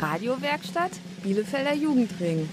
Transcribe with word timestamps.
Radiowerkstatt 0.00 0.92
Bielefelder 1.22 1.74
Jugendring. 1.74 2.48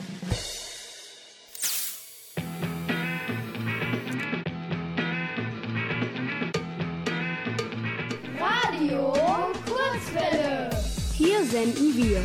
Radio 8.37 9.13
Kurzwelle. 9.65 10.69
Hier 11.13 11.41
senden 11.45 11.95
wir. 11.95 12.21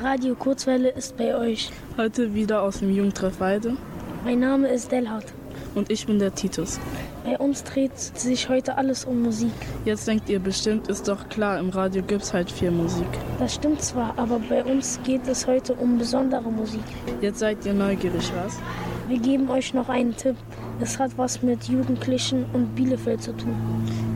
Radio 0.00 0.34
Kurzwelle 0.34 0.88
ist 0.88 1.16
bei 1.16 1.36
euch. 1.36 1.70
Heute 1.96 2.34
wieder 2.34 2.62
aus 2.62 2.80
dem 2.80 2.90
Jugendtreff 2.92 3.38
Weide. 3.38 3.76
Mein 4.24 4.40
Name 4.40 4.66
ist 4.66 4.90
Delhat. 4.90 5.32
Und 5.76 5.90
ich 5.92 6.06
bin 6.06 6.18
der 6.18 6.34
Titus. 6.34 6.80
Bei 7.26 7.36
uns 7.38 7.64
dreht 7.64 7.98
sich 7.98 8.48
heute 8.48 8.78
alles 8.78 9.04
um 9.04 9.20
Musik. 9.22 9.50
Jetzt 9.84 10.06
denkt 10.06 10.28
ihr 10.28 10.38
bestimmt, 10.38 10.86
ist 10.86 11.08
doch 11.08 11.28
klar, 11.28 11.58
im 11.58 11.70
Radio 11.70 12.00
gibt's 12.00 12.32
halt 12.32 12.48
viel 12.48 12.70
Musik. 12.70 13.08
Das 13.40 13.56
stimmt 13.56 13.82
zwar, 13.82 14.16
aber 14.16 14.38
bei 14.38 14.62
uns 14.62 15.00
geht 15.02 15.26
es 15.26 15.44
heute 15.44 15.74
um 15.74 15.98
besondere 15.98 16.48
Musik. 16.52 16.84
Jetzt 17.20 17.40
seid 17.40 17.66
ihr 17.66 17.74
neugierig, 17.74 18.30
was? 18.36 18.60
Wir 19.08 19.18
geben 19.18 19.50
euch 19.50 19.74
noch 19.74 19.88
einen 19.88 20.16
Tipp. 20.16 20.36
Es 20.80 21.00
hat 21.00 21.18
was 21.18 21.42
mit 21.42 21.64
Jugendlichen 21.64 22.46
und 22.52 22.76
Bielefeld 22.76 23.24
zu 23.24 23.32
tun. 23.36 23.56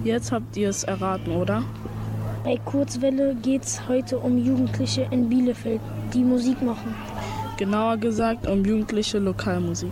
Jetzt 0.05 0.31
habt 0.31 0.57
ihr 0.57 0.69
es 0.69 0.85
erraten, 0.85 1.33
oder? 1.33 1.65
Bei 2.45 2.59
Kurzwelle 2.65 3.35
geht 3.35 3.65
es 3.65 3.89
heute 3.89 4.21
um 4.21 4.39
Jugendliche 4.39 5.09
in 5.11 5.29
Bielefeld, 5.29 5.81
die 6.15 6.23
Musik 6.23 6.63
machen. 6.63 6.95
Genauer 7.57 7.97
gesagt 7.97 8.47
um 8.47 8.65
jugendliche 8.65 9.19
Lokalmusik. 9.19 9.91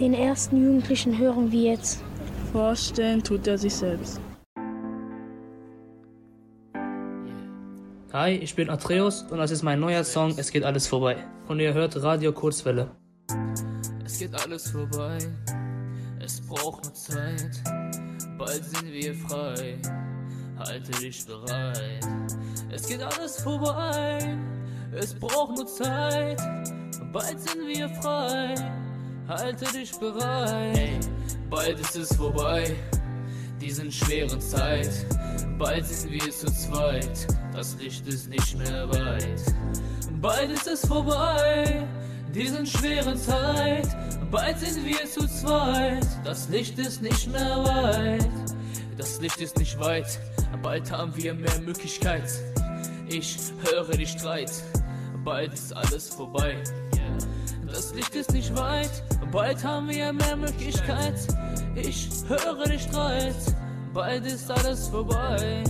Den 0.00 0.14
ersten 0.14 0.64
Jugendlichen 0.64 1.18
hören 1.18 1.52
wir 1.52 1.72
jetzt. 1.72 2.02
Vorstellen 2.52 3.22
tut 3.22 3.46
er 3.46 3.56
sich 3.56 3.74
selbst. 3.74 4.20
Hi, 8.12 8.32
ich 8.32 8.54
bin 8.54 8.68
Atreus 8.68 9.22
und 9.22 9.38
das 9.38 9.50
ist 9.50 9.62
mein 9.62 9.80
neuer 9.80 10.04
Song 10.04 10.34
Es 10.36 10.50
geht 10.52 10.62
alles 10.62 10.86
vorbei. 10.86 11.16
Und 11.48 11.60
ihr 11.60 11.72
hört 11.72 11.96
Radio 12.02 12.30
Kurzwelle. 12.30 12.90
Es 14.04 14.18
geht 14.18 14.34
alles 14.34 14.70
vorbei, 14.70 15.16
es 16.20 16.42
braucht 16.42 16.84
nur 16.84 16.92
Zeit. 16.92 17.62
Bald 18.36 18.62
sind 18.62 18.92
wir 18.92 19.14
frei, 19.14 19.78
halte 20.58 20.92
dich 21.00 21.24
bereit. 21.24 22.06
Es 22.70 22.86
geht 22.86 23.02
alles 23.02 23.40
vorbei, 23.40 24.18
es 24.94 25.14
braucht 25.14 25.56
nur 25.56 25.66
Zeit. 25.66 26.38
Bald 27.14 27.40
sind 27.40 27.66
wir 27.66 27.88
frei, 27.88 28.54
halte 29.26 29.64
dich 29.72 29.92
bereit. 29.92 30.76
Hey, 30.76 31.00
bald 31.52 31.78
ist 31.78 31.96
es 31.96 32.16
vorbei, 32.16 32.74
diesen 33.60 33.92
schweren 33.92 34.40
Zeit. 34.40 34.88
Bald 35.58 35.84
sind 35.84 36.10
wir 36.10 36.30
zu 36.30 36.46
zweit, 36.46 37.26
das 37.52 37.76
Licht 37.78 38.06
ist 38.08 38.30
nicht 38.30 38.58
mehr 38.58 38.88
weit. 38.88 39.42
Bald 40.22 40.50
ist 40.50 40.66
es 40.66 40.86
vorbei, 40.86 41.86
diesen 42.34 42.64
schweren 42.66 43.18
Zeit. 43.18 43.86
Bald 44.30 44.58
sind 44.60 44.82
wir 44.86 45.04
zu 45.04 45.28
zweit, 45.28 46.06
das 46.24 46.48
Licht 46.48 46.78
ist 46.78 47.02
nicht 47.02 47.30
mehr 47.30 47.62
weit. 47.62 48.30
Das 48.96 49.20
Licht 49.20 49.40
ist 49.42 49.58
nicht 49.58 49.78
weit, 49.78 50.18
bald 50.62 50.90
haben 50.90 51.14
wir 51.16 51.34
mehr 51.34 51.60
Möglichkeit. 51.60 52.30
Ich 53.08 53.36
höre 53.62 53.90
die 53.90 54.06
Streit, 54.06 54.52
bald 55.22 55.52
ist 55.52 55.76
alles 55.76 56.08
vorbei. 56.08 56.62
Das 57.72 57.94
Licht 57.94 58.14
ist 58.14 58.32
nicht 58.32 58.54
weit, 58.54 59.02
bald 59.32 59.64
haben 59.64 59.88
wir 59.88 60.12
mehr 60.12 60.36
Möglichkeit. 60.36 61.14
Ich 61.74 62.10
höre 62.28 62.64
die 62.66 62.78
Streit, 62.78 63.34
bald 63.94 64.26
ist 64.26 64.50
alles 64.50 64.88
vorbei. 64.88 65.64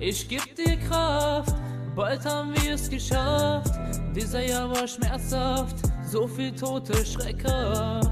Ich 0.00 0.26
geb 0.28 0.56
dir 0.56 0.78
Kraft, 0.88 1.54
bald 1.94 2.24
haben 2.24 2.54
wir 2.54 2.74
es 2.74 2.88
geschafft. 2.88 3.70
Dieser 4.14 4.46
Jahr 4.46 4.70
war 4.70 4.88
schmerzhaft, 4.88 5.76
so 6.10 6.26
viel 6.26 6.52
Tote 6.52 7.04
schreckhaft. 7.04 8.10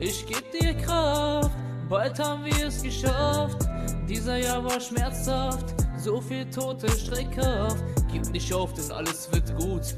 Ich 0.00 0.26
geb 0.26 0.50
dir 0.50 0.74
Kraft, 0.74 1.52
bald 1.88 2.18
haben 2.18 2.44
wir 2.44 2.66
es 2.66 2.82
geschafft. 2.82 3.68
Dieser 4.08 4.36
Jahr 4.36 4.64
war 4.64 4.80
schmerzhaft, 4.80 5.76
so 5.96 6.20
viel 6.20 6.44
Tote 6.50 6.88
schreckhaft. 6.90 7.84
Gib 8.10 8.28
nicht 8.30 8.52
auf, 8.52 8.74
denn 8.74 8.90
alles 8.90 9.32
wird 9.32 9.56
gut. 9.60 9.94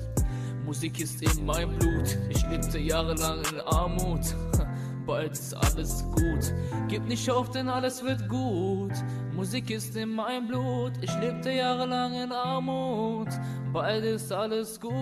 Musik 0.70 1.00
ist 1.00 1.20
in 1.20 1.44
meinem 1.44 1.76
Blut. 1.80 2.16
Ich 2.28 2.46
lebte 2.46 2.78
jahrelang 2.78 3.42
in 3.52 3.60
Armut. 3.62 4.20
Bald 5.04 5.32
ist 5.32 5.52
alles 5.52 6.04
gut. 6.14 6.54
Gib 6.86 7.08
nicht 7.08 7.28
auf, 7.28 7.50
denn 7.50 7.68
alles 7.68 8.04
wird 8.04 8.28
gut. 8.28 8.92
Musik 9.34 9.68
ist 9.70 9.96
in 9.96 10.14
meinem 10.14 10.46
Blut. 10.46 10.92
Ich 11.00 11.12
lebte 11.18 11.50
jahrelang 11.50 12.14
in 12.14 12.30
Armut. 12.30 13.30
Bald 13.72 14.04
ist 14.04 14.30
alles 14.30 14.78
gut. 14.78 14.94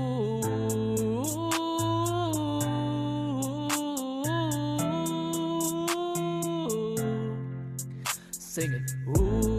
Sing 8.32 8.72
it. 8.72 9.57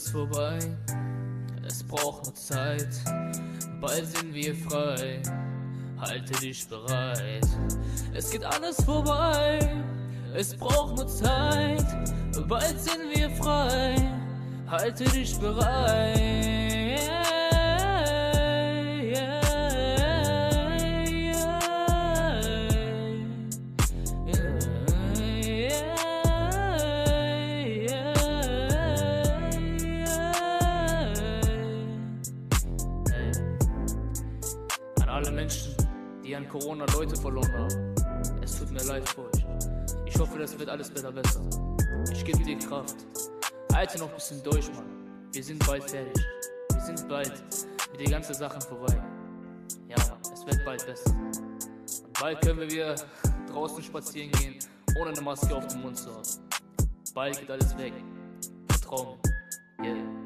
Alles 0.00 0.10
vorbei, 0.12 0.58
es 1.66 1.82
braucht 1.82 2.24
nur 2.24 2.34
Zeit. 2.34 2.88
Bald 3.80 4.06
sind 4.06 4.32
wir 4.32 4.54
frei, 4.54 5.20
halte 5.98 6.32
dich 6.40 6.66
bereit. 6.66 7.46
Es 8.14 8.30
geht 8.30 8.44
alles 8.44 8.82
vorbei, 8.82 9.58
es 10.34 10.56
braucht 10.56 10.96
nur 10.96 11.06
Zeit. 11.06 11.84
Bald 12.48 12.80
sind 12.80 13.14
wir 13.14 13.30
frei, 13.30 13.96
halte 14.68 15.04
dich 15.04 15.38
bereit. 15.38 16.69
Corona 36.50 36.84
Leute 36.94 37.14
verloren 37.14 37.52
haben. 37.52 37.94
Es 38.42 38.58
tut 38.58 38.70
mir 38.72 38.82
leid 38.82 39.08
für 39.08 39.22
euch. 39.22 39.46
Ich 40.04 40.18
hoffe, 40.18 40.38
das 40.38 40.58
wird 40.58 40.68
alles 40.68 40.90
wieder 40.90 41.12
besser. 41.12 41.40
Ich 42.12 42.24
gebe 42.24 42.42
dir 42.42 42.58
Kraft. 42.58 42.96
Halte 43.72 43.98
noch 43.98 44.08
ein 44.08 44.14
bisschen 44.16 44.42
durch, 44.42 44.68
Mann. 44.74 45.28
Wir 45.32 45.44
sind 45.44 45.64
bald 45.64 45.88
fertig. 45.88 46.24
Wir 46.72 46.80
sind 46.80 47.08
bald 47.08 47.32
mit 47.92 48.00
den 48.00 48.10
ganzen 48.10 48.34
Sachen 48.34 48.60
vorbei. 48.62 49.00
Ja, 49.88 49.96
es 50.32 50.44
wird 50.44 50.64
bald 50.64 50.84
besser. 50.84 51.14
Und 51.14 52.20
bald 52.20 52.40
können 52.40 52.58
wir 52.58 52.70
wieder 52.70 52.96
draußen 53.48 53.82
spazieren 53.82 54.32
gehen, 54.32 54.58
ohne 54.98 55.10
eine 55.10 55.20
Maske 55.20 55.54
auf 55.54 55.66
dem 55.68 55.82
Mund 55.82 55.96
zu 55.96 56.12
haben. 56.12 56.28
Bald 57.14 57.38
geht 57.38 57.50
alles 57.50 57.76
weg. 57.78 57.92
Vertrau 58.68 59.18
mir. 59.78 59.94
Yeah. 59.94 60.19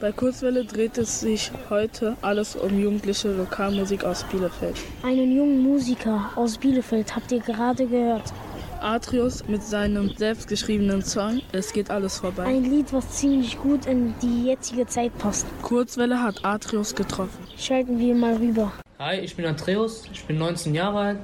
Bei 0.00 0.12
Kurzwelle 0.12 0.64
dreht 0.64 0.96
es 0.96 1.20
sich 1.20 1.52
heute 1.68 2.16
alles 2.22 2.56
um 2.56 2.80
jugendliche 2.80 3.30
Lokalmusik 3.32 4.02
aus 4.02 4.24
Bielefeld. 4.24 4.74
Einen 5.02 5.36
jungen 5.36 5.62
Musiker 5.62 6.30
aus 6.36 6.56
Bielefeld 6.56 7.14
habt 7.14 7.30
ihr 7.32 7.40
gerade 7.40 7.86
gehört. 7.86 8.32
Atrius 8.80 9.46
mit 9.46 9.62
seinem 9.62 10.08
selbstgeschriebenen 10.16 11.02
Song 11.02 11.42
Es 11.52 11.74
geht 11.74 11.90
alles 11.90 12.18
vorbei. 12.18 12.44
Ein 12.44 12.64
Lied, 12.64 12.94
was 12.94 13.10
ziemlich 13.10 13.58
gut 13.58 13.84
in 13.84 14.14
die 14.22 14.46
jetzige 14.46 14.86
Zeit 14.86 15.16
passt. 15.18 15.46
Kurzwelle 15.60 16.22
hat 16.22 16.46
Atrius 16.46 16.94
getroffen. 16.94 17.46
Schalten 17.58 17.98
wir 17.98 18.14
mal 18.14 18.36
rüber. 18.36 18.72
Hi, 18.98 19.18
ich 19.18 19.36
bin 19.36 19.44
Andreas, 19.44 20.04
ich 20.10 20.24
bin 20.24 20.38
19 20.38 20.74
Jahre 20.74 20.98
alt 20.98 21.18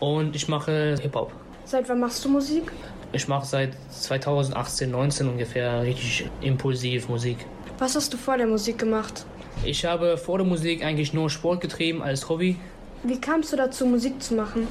und 0.00 0.34
ich 0.34 0.48
mache 0.48 0.96
Hip-Hop. 1.02 1.30
Seit 1.66 1.86
wann 1.90 2.00
machst 2.00 2.24
du 2.24 2.30
Musik? 2.30 2.72
Ich 3.12 3.28
mache 3.28 3.44
seit 3.44 3.76
2018, 3.90 4.90
19 4.90 5.28
ungefähr 5.28 5.82
richtig 5.82 6.26
impulsiv 6.40 7.10
Musik. 7.10 7.36
Was 7.78 7.96
hast 7.96 8.12
du 8.12 8.16
vor 8.16 8.36
der 8.36 8.46
Musik 8.46 8.78
gemacht? 8.78 9.26
Ich 9.64 9.84
habe 9.84 10.16
vor 10.16 10.38
der 10.38 10.46
Musik 10.46 10.84
eigentlich 10.84 11.12
nur 11.12 11.28
Sport 11.28 11.60
getrieben 11.60 12.02
als 12.02 12.28
Hobby. 12.28 12.56
Wie 13.02 13.20
kamst 13.20 13.52
du 13.52 13.56
dazu, 13.56 13.84
Musik 13.86 14.22
zu 14.22 14.34
machen? 14.34 14.68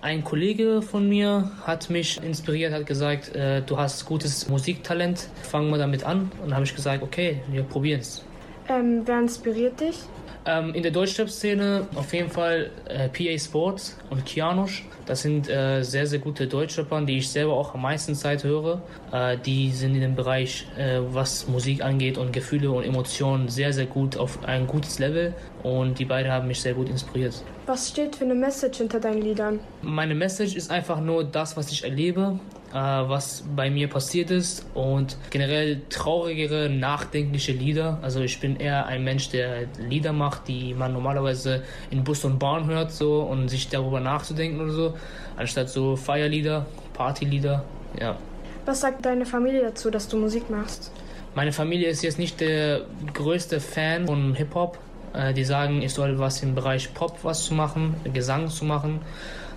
Ein 0.00 0.24
Kollege 0.24 0.82
von 0.82 1.08
mir 1.08 1.50
hat 1.66 1.90
mich 1.90 2.22
inspiriert, 2.22 2.72
hat 2.72 2.86
gesagt, 2.86 3.34
äh, 3.34 3.60
du 3.62 3.76
hast 3.76 4.06
gutes 4.06 4.48
Musiktalent, 4.48 5.28
fangen 5.42 5.70
wir 5.70 5.78
damit 5.78 6.04
an. 6.04 6.30
Und 6.40 6.46
dann 6.46 6.54
habe 6.54 6.64
ich 6.64 6.74
gesagt, 6.74 7.02
okay, 7.02 7.40
wir 7.50 7.62
probieren 7.62 8.00
es. 8.00 8.24
Ähm, 8.68 9.02
wer 9.04 9.20
inspiriert 9.20 9.80
dich? 9.80 9.98
Ähm, 10.46 10.74
in 10.74 10.82
der 10.84 10.92
Deutschrap-Szene 10.92 11.88
auf 11.96 12.14
jeden 12.14 12.30
Fall 12.30 12.70
äh, 12.88 13.08
PA 13.08 13.36
Sports 13.36 13.98
und 14.10 14.24
Kianosch. 14.24 14.84
Das 15.04 15.22
sind 15.22 15.48
äh, 15.48 15.82
sehr, 15.82 16.06
sehr 16.06 16.20
gute 16.20 16.46
Deutschrapper, 16.46 17.00
die 17.02 17.18
ich 17.18 17.28
selber 17.28 17.54
auch 17.54 17.74
am 17.74 17.82
meisten 17.82 18.14
Zeit 18.14 18.44
höre. 18.44 18.80
Äh, 19.12 19.38
die 19.38 19.72
sind 19.72 19.96
in 19.96 20.02
dem 20.02 20.14
Bereich, 20.14 20.66
äh, 20.78 21.00
was 21.10 21.48
Musik 21.48 21.82
angeht 21.82 22.16
und 22.16 22.32
Gefühle 22.32 22.70
und 22.70 22.84
Emotionen, 22.84 23.48
sehr, 23.48 23.72
sehr 23.72 23.86
gut 23.86 24.16
auf 24.16 24.44
ein 24.44 24.68
gutes 24.68 25.00
Level. 25.00 25.34
Und 25.64 25.98
die 25.98 26.04
beiden 26.04 26.30
haben 26.30 26.46
mich 26.46 26.60
sehr 26.60 26.74
gut 26.74 26.88
inspiriert. 26.88 27.42
Was 27.66 27.88
steht 27.88 28.14
für 28.14 28.24
eine 28.24 28.36
Message 28.36 28.78
hinter 28.78 29.00
deinen 29.00 29.22
Liedern? 29.22 29.58
Meine 29.82 30.14
Message 30.14 30.54
ist 30.54 30.70
einfach 30.70 31.00
nur 31.00 31.24
das, 31.24 31.56
was 31.56 31.72
ich 31.72 31.82
erlebe, 31.82 32.38
was 32.78 33.44
bei 33.54 33.70
mir 33.70 33.88
passiert 33.88 34.30
ist 34.30 34.66
und 34.74 35.16
generell 35.30 35.80
traurigere, 35.88 36.68
nachdenkliche 36.68 37.52
Lieder. 37.52 37.98
Also 38.02 38.20
ich 38.20 38.40
bin 38.40 38.56
eher 38.56 38.86
ein 38.86 39.04
Mensch, 39.04 39.30
der 39.30 39.66
Lieder 39.88 40.12
macht, 40.12 40.48
die 40.48 40.74
man 40.74 40.92
normalerweise 40.92 41.62
in 41.90 42.04
Bus 42.04 42.24
und 42.24 42.38
Bahn 42.38 42.66
hört 42.66 42.92
so 42.92 43.22
und 43.22 43.48
sich 43.48 43.68
darüber 43.68 44.00
nachzudenken 44.00 44.60
oder 44.60 44.72
so, 44.72 44.94
anstatt 45.36 45.68
so 45.70 45.96
Feierlieder, 45.96 46.66
Partylieder, 46.92 47.64
ja. 48.00 48.16
Was 48.64 48.80
sagt 48.80 49.06
deine 49.06 49.26
Familie 49.26 49.62
dazu, 49.62 49.90
dass 49.90 50.08
du 50.08 50.16
Musik 50.16 50.50
machst? 50.50 50.90
Meine 51.34 51.52
Familie 51.52 51.88
ist 51.88 52.02
jetzt 52.02 52.18
nicht 52.18 52.40
der 52.40 52.80
größte 53.14 53.60
Fan 53.60 54.06
von 54.06 54.34
Hip-Hop. 54.34 54.78
Äh, 55.12 55.34
Die 55.34 55.44
sagen, 55.44 55.82
ich 55.82 55.92
soll 55.92 56.18
was 56.18 56.42
im 56.42 56.54
Bereich 56.54 56.92
Pop 56.94 57.18
was 57.22 57.44
zu 57.44 57.54
machen, 57.54 57.94
Gesang 58.12 58.48
zu 58.48 58.64
machen. 58.64 59.00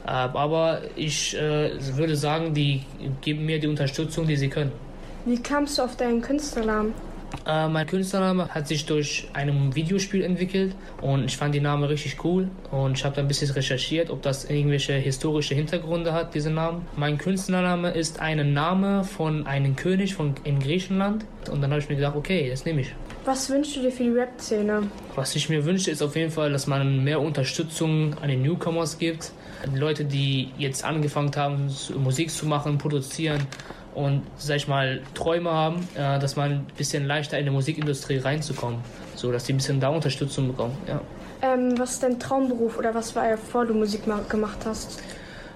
Äh, 0.09 0.29
Aber 0.33 0.81
ich 0.95 1.37
äh, 1.37 1.71
würde 1.95 2.15
sagen, 2.15 2.53
die 2.53 2.81
geben 3.21 3.45
mir 3.45 3.59
die 3.59 3.67
Unterstützung, 3.67 4.27
die 4.27 4.35
sie 4.35 4.49
können. 4.49 4.71
Wie 5.25 5.37
kamst 5.41 5.77
du 5.77 5.83
auf 5.83 5.95
deinen 5.97 6.21
Künstlernamen? 6.21 6.93
Äh, 7.45 7.67
mein 7.67 7.85
Künstlername 7.85 8.49
hat 8.49 8.67
sich 8.67 8.87
durch 8.87 9.27
ein 9.33 9.75
Videospiel 9.75 10.23
entwickelt 10.23 10.73
und 11.01 11.25
ich 11.25 11.37
fand 11.37 11.53
die 11.53 11.59
Namen 11.59 11.83
richtig 11.83 12.23
cool 12.23 12.49
und 12.71 12.97
ich 12.97 13.05
habe 13.05 13.15
da 13.15 13.21
ein 13.21 13.27
bisschen 13.27 13.51
recherchiert, 13.51 14.09
ob 14.09 14.23
das 14.23 14.49
irgendwelche 14.49 14.93
historische 14.93 15.53
Hintergründe 15.53 16.11
hat, 16.11 16.33
diese 16.33 16.49
Namen. 16.49 16.87
Mein 16.95 17.19
Künstlername 17.19 17.91
ist 17.91 18.19
ein 18.19 18.53
Name 18.53 19.03
von 19.03 19.45
einem 19.45 19.75
König 19.75 20.15
von, 20.15 20.33
in 20.43 20.59
Griechenland 20.59 21.25
und 21.51 21.61
dann 21.61 21.69
habe 21.69 21.81
ich 21.81 21.89
mir 21.89 21.97
gedacht, 21.97 22.15
okay, 22.15 22.49
das 22.49 22.65
nehme 22.65 22.81
ich. 22.81 22.95
Was 23.25 23.49
wünschst 23.49 23.75
du 23.75 23.81
dir 23.81 23.91
für 23.91 24.03
die 24.03 24.09
Rap-Szene? 24.09 24.83
Was 25.15 25.35
ich 25.35 25.49
mir 25.49 25.63
wünsche, 25.65 25.91
ist 25.91 26.01
auf 26.01 26.15
jeden 26.15 26.31
Fall, 26.31 26.51
dass 26.51 26.65
man 26.65 27.03
mehr 27.03 27.21
Unterstützung 27.21 28.15
an 28.21 28.29
den 28.29 28.41
Newcomers 28.41 28.97
gibt. 28.97 29.33
Leute, 29.73 30.05
die 30.05 30.51
jetzt 30.57 30.83
angefangen 30.83 31.31
haben, 31.35 31.69
Musik 31.97 32.31
zu 32.31 32.45
machen, 32.45 32.77
produzieren 32.77 33.45
und, 33.95 34.23
sag 34.37 34.57
ich 34.57 34.67
mal, 34.67 35.01
Träume 35.13 35.51
haben, 35.51 35.87
äh, 35.95 36.19
dass 36.19 36.35
man 36.35 36.51
ein 36.51 36.67
bisschen 36.77 37.05
leichter 37.05 37.37
in 37.39 37.45
die 37.45 37.51
Musikindustrie 37.51 38.17
reinzukommen. 38.17 38.79
So, 39.15 39.31
dass 39.31 39.43
die 39.45 39.53
ein 39.53 39.57
bisschen 39.57 39.79
da 39.79 39.89
Unterstützung 39.89 40.47
bekommen, 40.47 40.77
ja. 40.87 41.01
Ähm, 41.41 41.77
was 41.77 41.91
ist 41.93 42.03
dein 42.03 42.19
Traumberuf 42.19 42.77
oder 42.77 42.93
was 42.93 43.15
war 43.15 43.25
er, 43.25 43.37
bevor 43.37 43.65
du 43.65 43.73
Musik 43.73 44.07
ma- 44.07 44.21
gemacht 44.27 44.59
hast? 44.65 45.01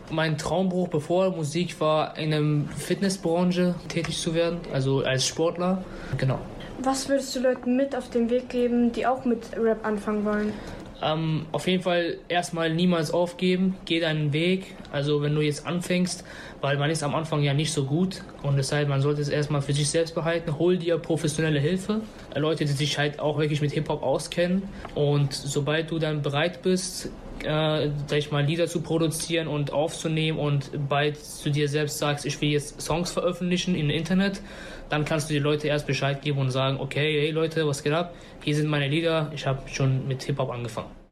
Mein 0.10 0.38
Traumbruch 0.38 0.90
bevor 0.90 1.32
Musik 1.32 1.80
war, 1.80 2.18
in 2.18 2.32
der 2.32 2.76
Fitnessbranche 2.78 3.76
tätig 3.88 4.18
zu 4.20 4.34
werden, 4.34 4.60
also 4.74 5.04
als 5.04 5.26
Sportler. 5.26 5.84
Genau. 6.18 6.40
Was 6.82 7.08
würdest 7.08 7.36
du 7.36 7.40
Leuten 7.40 7.76
mit 7.76 7.96
auf 7.96 8.10
den 8.10 8.30
Weg 8.30 8.50
geben, 8.50 8.92
die 8.92 9.06
auch 9.08 9.24
mit 9.26 9.40
Rap 9.58 9.86
anfangen 9.86 10.26
wollen? 10.26 10.54
Ähm, 11.02 11.46
auf 11.52 11.68
jeden 11.68 11.84
Fall 11.84 12.18
erstmal 12.30 12.74
niemals 12.74 13.12
aufgeben, 13.12 13.76
geh 13.86 14.00
deinen 14.00 14.32
Weg. 14.34 14.76
Also 14.92 15.22
wenn 15.22 15.36
du 15.36 15.42
jetzt 15.42 15.66
anfängst, 15.66 16.24
weil 16.62 16.78
man 16.78 16.90
ist 16.90 17.04
am 17.04 17.16
Anfang 17.16 17.42
ja 17.42 17.54
nicht 17.54 17.74
so 17.74 17.86
gut 17.86 18.22
und 18.42 18.56
deshalb 18.56 18.88
man 18.88 19.02
sollte 19.02 19.22
es 19.22 19.30
erstmal 19.30 19.62
für 19.62 19.74
sich 19.74 19.90
selbst 19.90 20.16
behalten. 20.16 20.58
Hol 20.60 20.78
dir 20.78 20.98
professionelle 20.98 21.60
Hilfe, 21.60 22.02
Leute, 22.36 22.66
die 22.66 22.72
sich 22.72 22.98
halt 22.98 23.20
auch 23.20 23.38
wirklich 23.38 23.62
mit 23.62 23.72
Hip 23.72 23.90
Hop 23.90 24.04
auskennen. 24.04 24.64
Und 24.96 25.34
sobald 25.34 25.92
du 25.92 26.00
dann 26.00 26.22
bereit 26.22 26.62
bist, 26.62 27.10
äh, 27.44 27.92
sag 28.08 28.18
ich 28.18 28.32
mal, 28.32 28.44
Lieder 28.44 28.68
zu 28.68 28.82
produzieren 28.82 29.48
und 29.48 29.72
aufzunehmen 29.72 30.40
und 30.40 30.72
bald 30.90 31.18
zu 31.18 31.50
dir 31.50 31.68
selbst 31.68 31.98
sagst, 31.98 32.26
ich 32.26 32.40
will 32.42 32.50
jetzt 32.50 32.82
Songs 32.82 33.12
veröffentlichen 33.12 33.76
im 33.76 33.90
Internet, 33.90 34.42
dann 34.90 35.06
kannst 35.06 35.30
du 35.30 35.34
die 35.34 35.40
Leute 35.40 35.68
erst 35.68 35.88
Bescheid 35.88 36.22
geben 36.22 36.40
und 36.40 36.52
sagen, 36.52 36.78
okay, 36.80 37.22
hey 37.22 37.32
Leute, 37.32 37.68
was 37.68 37.84
geht 37.84 37.94
ab? 37.94 38.14
Hier 38.44 38.56
sind 38.56 38.68
meine 38.68 38.88
Lieder, 38.88 39.32
ich 39.34 39.46
habe 39.46 39.68
schon 39.68 40.08
mit 40.08 40.24
Hip 40.24 40.38
Hop 40.40 40.52
angefangen. 40.52 41.03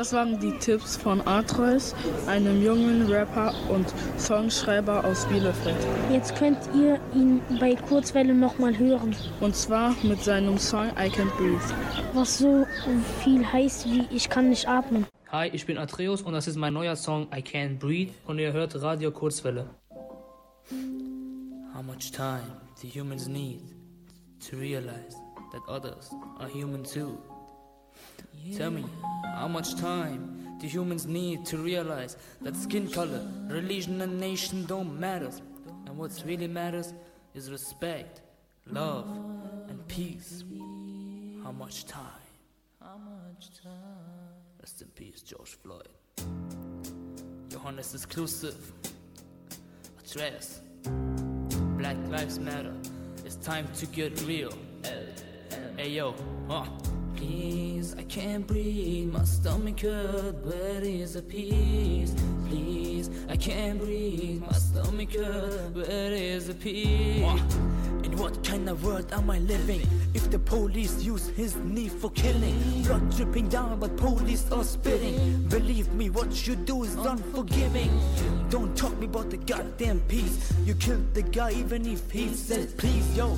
Das 0.00 0.14
waren 0.14 0.40
die 0.40 0.52
Tipps 0.52 0.96
von 0.96 1.20
Atreus, 1.26 1.94
einem 2.26 2.64
jungen 2.64 3.06
Rapper 3.12 3.52
und 3.68 3.86
Songschreiber 4.16 5.04
aus 5.04 5.26
Bielefeld. 5.26 5.76
Jetzt 6.10 6.34
könnt 6.36 6.56
ihr 6.74 6.98
ihn 7.14 7.42
bei 7.60 7.74
Kurzwelle 7.74 8.32
nochmal 8.32 8.78
hören, 8.78 9.14
Und 9.42 9.54
zwar 9.54 9.94
mit 10.02 10.24
seinem 10.24 10.56
Song 10.56 10.86
I 10.96 11.10
Can't 11.10 11.36
Breathe. 11.36 11.60
was 12.14 12.38
so 12.38 12.64
viel 13.22 13.44
heißt 13.44 13.90
wie 13.90 14.06
Ich 14.10 14.30
kann 14.30 14.48
nicht 14.48 14.66
atmen. 14.66 15.04
Hi, 15.32 15.50
ich 15.52 15.66
bin 15.66 15.76
Atreus 15.76 16.22
und 16.22 16.32
das 16.32 16.48
ist 16.48 16.56
mein 16.56 16.72
neuer 16.72 16.96
Song 16.96 17.24
I 17.24 17.42
Can't 17.42 17.78
Breathe 17.78 18.14
und 18.26 18.38
ihr 18.38 18.54
hört 18.54 18.80
Radio 18.80 19.10
Kurzwelle. 19.10 19.66
How 21.74 21.82
much 21.82 22.10
time 22.10 22.56
do 22.82 22.88
humans 22.88 23.28
need 23.28 23.60
to 24.48 24.56
realize 24.56 25.14
that 25.52 25.60
others 25.68 26.10
are 26.38 26.48
human 26.48 26.84
too? 26.84 27.18
Tell 28.56 28.70
me, 28.70 28.84
how 29.34 29.48
much 29.48 29.76
time 29.76 30.56
do 30.60 30.66
humans 30.66 31.06
need 31.06 31.46
to 31.46 31.56
realize 31.56 32.16
that 32.42 32.56
skin 32.56 32.88
color, 32.88 33.26
religion, 33.48 34.00
and 34.00 34.18
nation 34.20 34.66
don't 34.66 34.98
matter? 34.98 35.30
And 35.86 35.96
what 35.96 36.22
really 36.26 36.46
matters 36.46 36.92
is 37.34 37.50
respect, 37.50 38.20
love, 38.66 39.08
and 39.68 39.86
peace. 39.88 40.44
How 41.42 41.52
much 41.52 41.86
time? 41.86 42.04
How 42.80 42.98
much 42.98 43.62
time? 43.62 43.72
Rest 44.60 44.82
in 44.82 44.88
peace, 44.88 45.22
George 45.22 45.56
Floyd. 45.62 45.88
Johannes 47.48 47.94
exclusive. 47.94 48.72
Address. 50.04 50.60
Black 51.78 51.96
Lives 52.08 52.38
Matter. 52.38 52.74
It's 53.24 53.36
time 53.36 53.68
to 53.76 53.86
get 53.86 54.20
real. 54.22 54.52
Hey 55.76 55.90
yo, 55.90 56.14
huh? 56.48 56.64
Please, 57.20 57.94
I 57.98 58.02
can't 58.04 58.46
breathe. 58.46 59.12
My 59.12 59.24
stomach 59.24 59.80
hurt. 59.80 60.42
Where 60.42 60.82
is 60.82 61.12
the 61.12 61.22
peace? 61.22 62.14
Please, 62.48 62.89
I 63.28 63.36
can't 63.36 63.78
breathe. 63.78 64.42
My 64.42 64.52
stomach 64.52 65.14
hurt. 65.14 65.74
Where 65.74 66.12
is 66.12 66.48
the 66.48 66.54
peace? 66.54 67.24
In 68.02 68.16
what 68.16 68.42
kind 68.42 68.68
of 68.68 68.84
world 68.84 69.12
am 69.12 69.30
I 69.30 69.38
living? 69.38 69.86
If 70.12 70.30
the 70.30 70.38
police 70.38 71.02
use 71.02 71.28
his 71.28 71.54
knee 71.56 71.88
for 71.88 72.10
killing, 72.10 72.82
blood 72.82 73.14
dripping 73.16 73.48
down, 73.48 73.78
but 73.78 73.96
police 73.96 74.50
are 74.50 74.64
spitting. 74.64 75.44
Believe 75.48 75.92
me, 75.92 76.10
what 76.10 76.46
you 76.46 76.56
do 76.56 76.82
is 76.82 76.96
unforgiving. 76.96 77.90
Don't 78.48 78.76
talk 78.76 78.98
me 78.98 79.06
about 79.06 79.30
the 79.30 79.36
goddamn 79.36 80.00
peace. 80.08 80.52
You 80.64 80.74
killed 80.74 81.14
the 81.14 81.22
guy 81.22 81.52
even 81.52 81.86
if 81.86 82.10
he 82.10 82.34
said 82.34 82.76
please, 82.76 83.16
yo. 83.16 83.28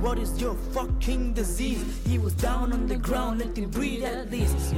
What 0.00 0.18
is 0.18 0.40
your 0.40 0.54
fucking 0.72 1.34
disease? 1.34 1.84
He 2.06 2.18
was 2.18 2.32
down 2.34 2.72
on 2.72 2.86
the 2.86 2.96
ground, 2.96 3.40
let 3.40 3.58
him 3.58 3.68
breathe 3.68 4.04
at 4.04 4.30
least. 4.30 4.74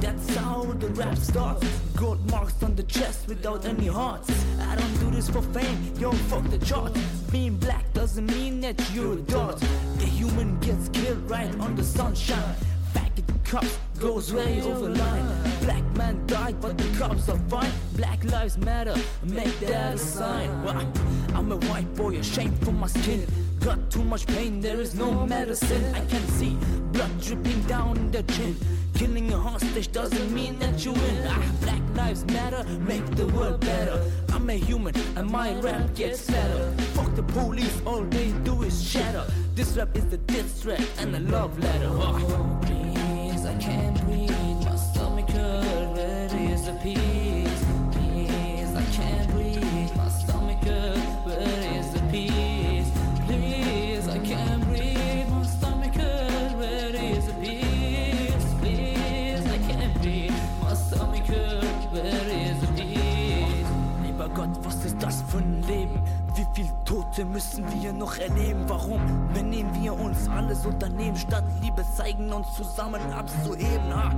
That's 0.00 0.34
how 0.36 0.62
the 0.64 0.88
rap 0.88 1.18
starts. 1.18 1.66
Gold 1.96 2.30
marks 2.30 2.62
on 2.62 2.76
the 2.76 2.84
chest 2.84 3.28
without 3.28 3.64
any 3.68 3.86
hearts. 3.86 4.30
I 4.60 4.74
don't 4.76 5.00
do 5.00 5.10
this 5.10 5.28
for 5.28 5.42
fame, 5.42 5.92
yo. 5.98 6.12
Fuck 6.30 6.48
the 6.50 6.58
chart. 6.58 6.96
Being 7.30 7.56
black 7.56 7.92
doesn't 7.92 8.26
mean 8.26 8.60
that 8.62 8.76
you're 8.94 9.12
a 9.12 9.16
dot. 9.16 9.62
A 10.00 10.04
human 10.04 10.58
gets 10.60 10.88
killed 10.88 11.30
right 11.30 11.52
on 11.60 11.76
the 11.76 11.84
sunshine. 11.84 12.54
Back 12.94 13.12
at 13.18 13.26
the 13.26 13.38
cops 13.44 13.78
goes 13.98 14.32
way 14.32 14.62
over 14.62 14.88
line. 14.88 15.26
Black 15.60 15.84
man 15.96 16.26
died, 16.26 16.60
but 16.60 16.78
the 16.78 16.98
cops 16.98 17.28
are 17.28 17.38
fine. 17.50 17.72
Black 17.94 18.24
lives 18.24 18.56
matter, 18.56 18.96
make 19.22 19.58
that 19.60 19.94
a 19.94 19.98
sign. 19.98 20.50
Wow. 20.64 20.90
I'm 21.34 21.52
a 21.52 21.56
white 21.68 21.94
boy, 21.94 22.16
ashamed 22.16 22.58
for 22.64 22.72
my 22.72 22.86
skin. 22.86 23.26
Got 23.60 23.90
too 23.90 24.04
much 24.04 24.26
pain, 24.26 24.60
there 24.60 24.80
is 24.80 24.94
no 24.94 25.26
medicine. 25.26 25.94
I 25.94 26.04
can 26.06 26.26
see 26.28 26.56
blood 26.92 27.10
dripping 27.20 27.62
down 27.62 28.10
the 28.10 28.22
chin. 28.22 28.56
Killing 28.94 29.32
a 29.32 29.38
hostage 29.38 29.92
doesn't 29.92 30.32
mean 30.32 30.58
that 30.58 30.84
you 30.84 30.92
win. 30.92 31.26
Ah, 31.28 31.52
black 31.60 31.82
lives 31.94 32.24
matter, 32.26 32.64
make 32.80 33.04
the 33.16 33.26
world 33.28 33.60
better. 33.60 34.00
I'm 34.32 34.48
a 34.50 34.54
human, 34.54 34.94
and 35.16 35.30
my 35.30 35.58
rap 35.60 35.94
gets 35.94 36.26
better. 36.26 36.72
Fuck 36.94 37.14
the 37.14 37.22
police, 37.22 37.82
all 37.84 38.02
they 38.02 38.32
do 38.44 38.62
is 38.62 38.82
shatter. 38.82 39.24
This 39.54 39.76
rap 39.76 39.96
is 39.96 40.06
the 40.06 40.18
diss 40.18 40.62
track 40.62 40.80
and 40.98 41.14
a 41.14 41.20
love 41.20 41.58
letter. 41.58 41.90
Ah. 41.92 42.18
Please, 42.62 43.44
I 43.44 43.54
can't 43.58 44.00
breathe. 44.04 44.30
My 44.64 44.76
stomach 44.76 45.30
hurt. 45.30 45.96
Where 45.96 46.52
is 46.52 46.66
the 46.66 46.72
peace? 46.82 47.27
Leben? 67.18 67.34
Wie 67.34 67.80
viel 67.80 67.92
noch 67.92 68.16
erleben. 68.16 68.64
Warum 68.68 69.00
benehmen 69.34 69.70
wir 69.82 69.92
uns 69.92 70.28
alles 70.28 70.64
Unternehmen 70.64 71.16
statt 71.16 71.44
Liebe 71.60 71.84
zeigen 71.96 72.32
uns 72.32 72.46
zusammen 72.56 73.00
abzuheben? 73.12 73.92
Ah, 73.92 74.14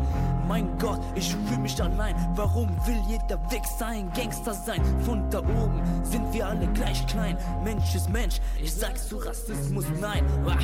mein 0.46 0.78
Gott, 0.78 1.00
ich 1.14 1.34
fühle 1.34 1.60
mich 1.60 1.80
allein. 1.82 2.14
Warum 2.34 2.68
will 2.86 3.00
jeder 3.08 3.40
Weg 3.50 3.62
sein, 3.78 4.10
Gangster 4.14 4.54
sein? 4.54 4.82
Von 5.04 5.28
da 5.30 5.38
oben 5.38 5.80
sind 6.02 6.32
wir 6.32 6.46
alle 6.46 6.66
gleich 6.68 7.06
klein. 7.06 7.36
Mensch 7.64 7.94
ist 7.94 8.10
Mensch, 8.10 8.40
ich 8.62 8.72
sag's 8.72 9.08
zu 9.08 9.16
Rassismus 9.16 9.86
nein. 10.00 10.24
Ah, 10.46 10.58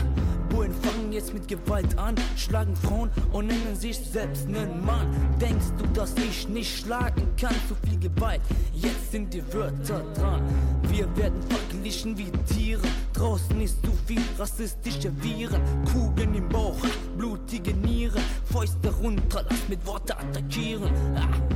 Bullen 0.49 0.73
fangen 0.83 1.13
jetzt 1.13 1.35
mit 1.35 1.49
Gewalt 1.49 1.99
an, 1.99 2.15
schlagen 2.37 2.77
Frauen 2.77 3.11
und 3.33 3.49
nennen 3.49 3.77
sich 3.77 3.99
selbst 3.99 4.49
nen 4.49 4.85
Mann. 4.85 5.07
Denkst 5.41 5.73
du, 5.79 5.87
dass 5.89 6.15
ich 6.17 6.49
nicht 6.49 6.79
schlagen 6.79 7.29
kann? 7.37 7.55
Zu 7.69 7.75
viel 7.87 7.99
Gewalt, 7.99 8.41
jetzt 8.75 9.11
sind 9.13 9.33
die 9.35 9.43
Wörter 9.53 10.03
dran. 10.15 10.43
Wir 10.89 11.15
werden 11.17 11.43
verglichen 11.43 12.17
wie 12.17 12.26
Tiere. 12.47 12.83
Draußen 13.13 13.61
ist 13.61 13.85
zu 13.85 13.93
viel 14.07 14.23
rassistische 14.39 15.11
Viren. 15.23 15.63
Kugeln 15.93 16.35
im 16.35 16.49
Bauch, 16.49 16.79
blutige 17.17 17.75
Nieren. 17.75 18.23
Fäuste 18.51 18.89
runter, 18.95 19.45
lass 19.49 19.69
mit 19.69 19.85
Worte 19.87 20.17
attackieren. 20.19 20.91
Ah. 21.17 21.56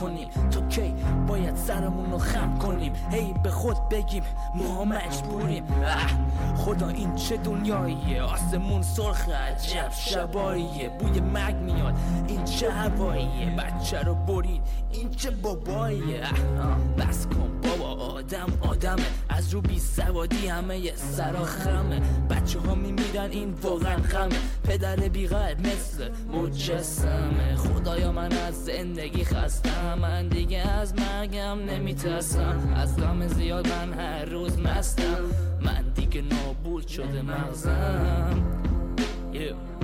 کنیم 0.00 0.28
تا 0.50 0.60
کی 0.60 0.94
باید 1.26 1.56
سرمون 1.56 2.10
رو 2.10 2.18
خم 2.18 2.58
کنیم؟ 2.58 2.92
هی 3.10 3.34
به 3.42 3.50
خود 3.50 3.88
بگیم 3.88 4.22
ما 4.54 4.84
مجبوریم. 4.84 5.64
خدا 6.56 6.88
این 6.88 7.14
چه 7.14 7.36
دنیاییه؟ 7.36 8.22
آسمون 8.22 8.82
سرخ 8.82 9.28
عجب 9.28 9.90
شباییه. 9.90 10.88
بوی 10.88 11.20
مرگ 11.20 11.56
میاد. 11.56 11.94
این 12.28 12.44
چه 12.44 12.72
هواییه؟ 12.72 13.50
بچه 13.50 14.02
رو 14.02 14.14
برید. 14.14 14.62
این 14.92 15.10
چه 15.10 15.30
باباییه؟ 15.30 16.20
بس 16.98 17.26
کن 17.26 17.50
بابا. 17.62 17.87
آدم 18.08 18.46
آدمه. 18.60 19.06
از 19.28 19.54
رو 19.54 19.60
بی 19.60 19.78
سوادی 19.78 20.46
همه 20.46 20.96
سرا 20.96 21.44
خمه. 21.44 22.00
بچه 22.30 22.58
ها 22.58 22.74
میمیرن 22.74 23.30
این 23.30 23.54
واقعا 23.62 23.96
غمه. 23.96 24.38
پدر 24.64 24.96
بی 24.96 25.26
قلب 25.26 25.66
مثل 25.66 26.08
مجسمه. 26.32 27.56
خدایا 27.56 28.12
من 28.12 28.32
از 28.32 28.64
زندگی 28.64 29.24
خستم. 29.24 29.98
من 30.02 30.28
دیگه 30.28 30.58
از 30.58 30.94
مرگم 30.94 31.58
نمیترسم. 31.58 32.72
از 32.76 32.96
غم 32.96 33.26
زیاد 33.26 33.68
من 33.68 33.92
هر 33.92 34.24
روز 34.24 34.58
مستم. 34.58 35.24
من 35.60 35.84
دیگه 35.94 36.22
نابود 36.22 36.86
شده 36.86 37.22
مغزم. 37.22 38.44
Yeah. 39.32 39.77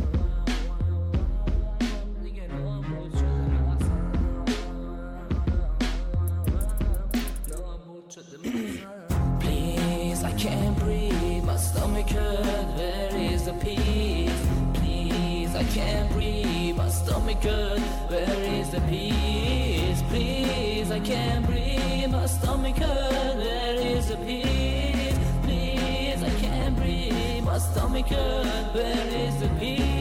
Hurt. 17.44 17.78
Where 18.08 18.40
is 18.58 18.70
the 18.70 18.80
peace? 18.82 20.02
Please, 20.08 20.90
I 20.90 20.98
can't 21.00 21.44
breathe. 21.44 22.10
My 22.10 22.24
stomach 22.24 22.78
hurt. 22.78 23.36
Where 23.36 23.74
is 23.74 24.08
the 24.08 24.16
peace? 24.16 25.18
Please, 25.42 26.22
I 26.22 26.30
can't 26.40 26.74
breathe. 26.74 27.44
My 27.44 27.58
stomach 27.58 28.06
hurt. 28.06 28.74
Where 28.74 29.08
is 29.08 29.36
the 29.40 29.48
peace? 29.60 29.93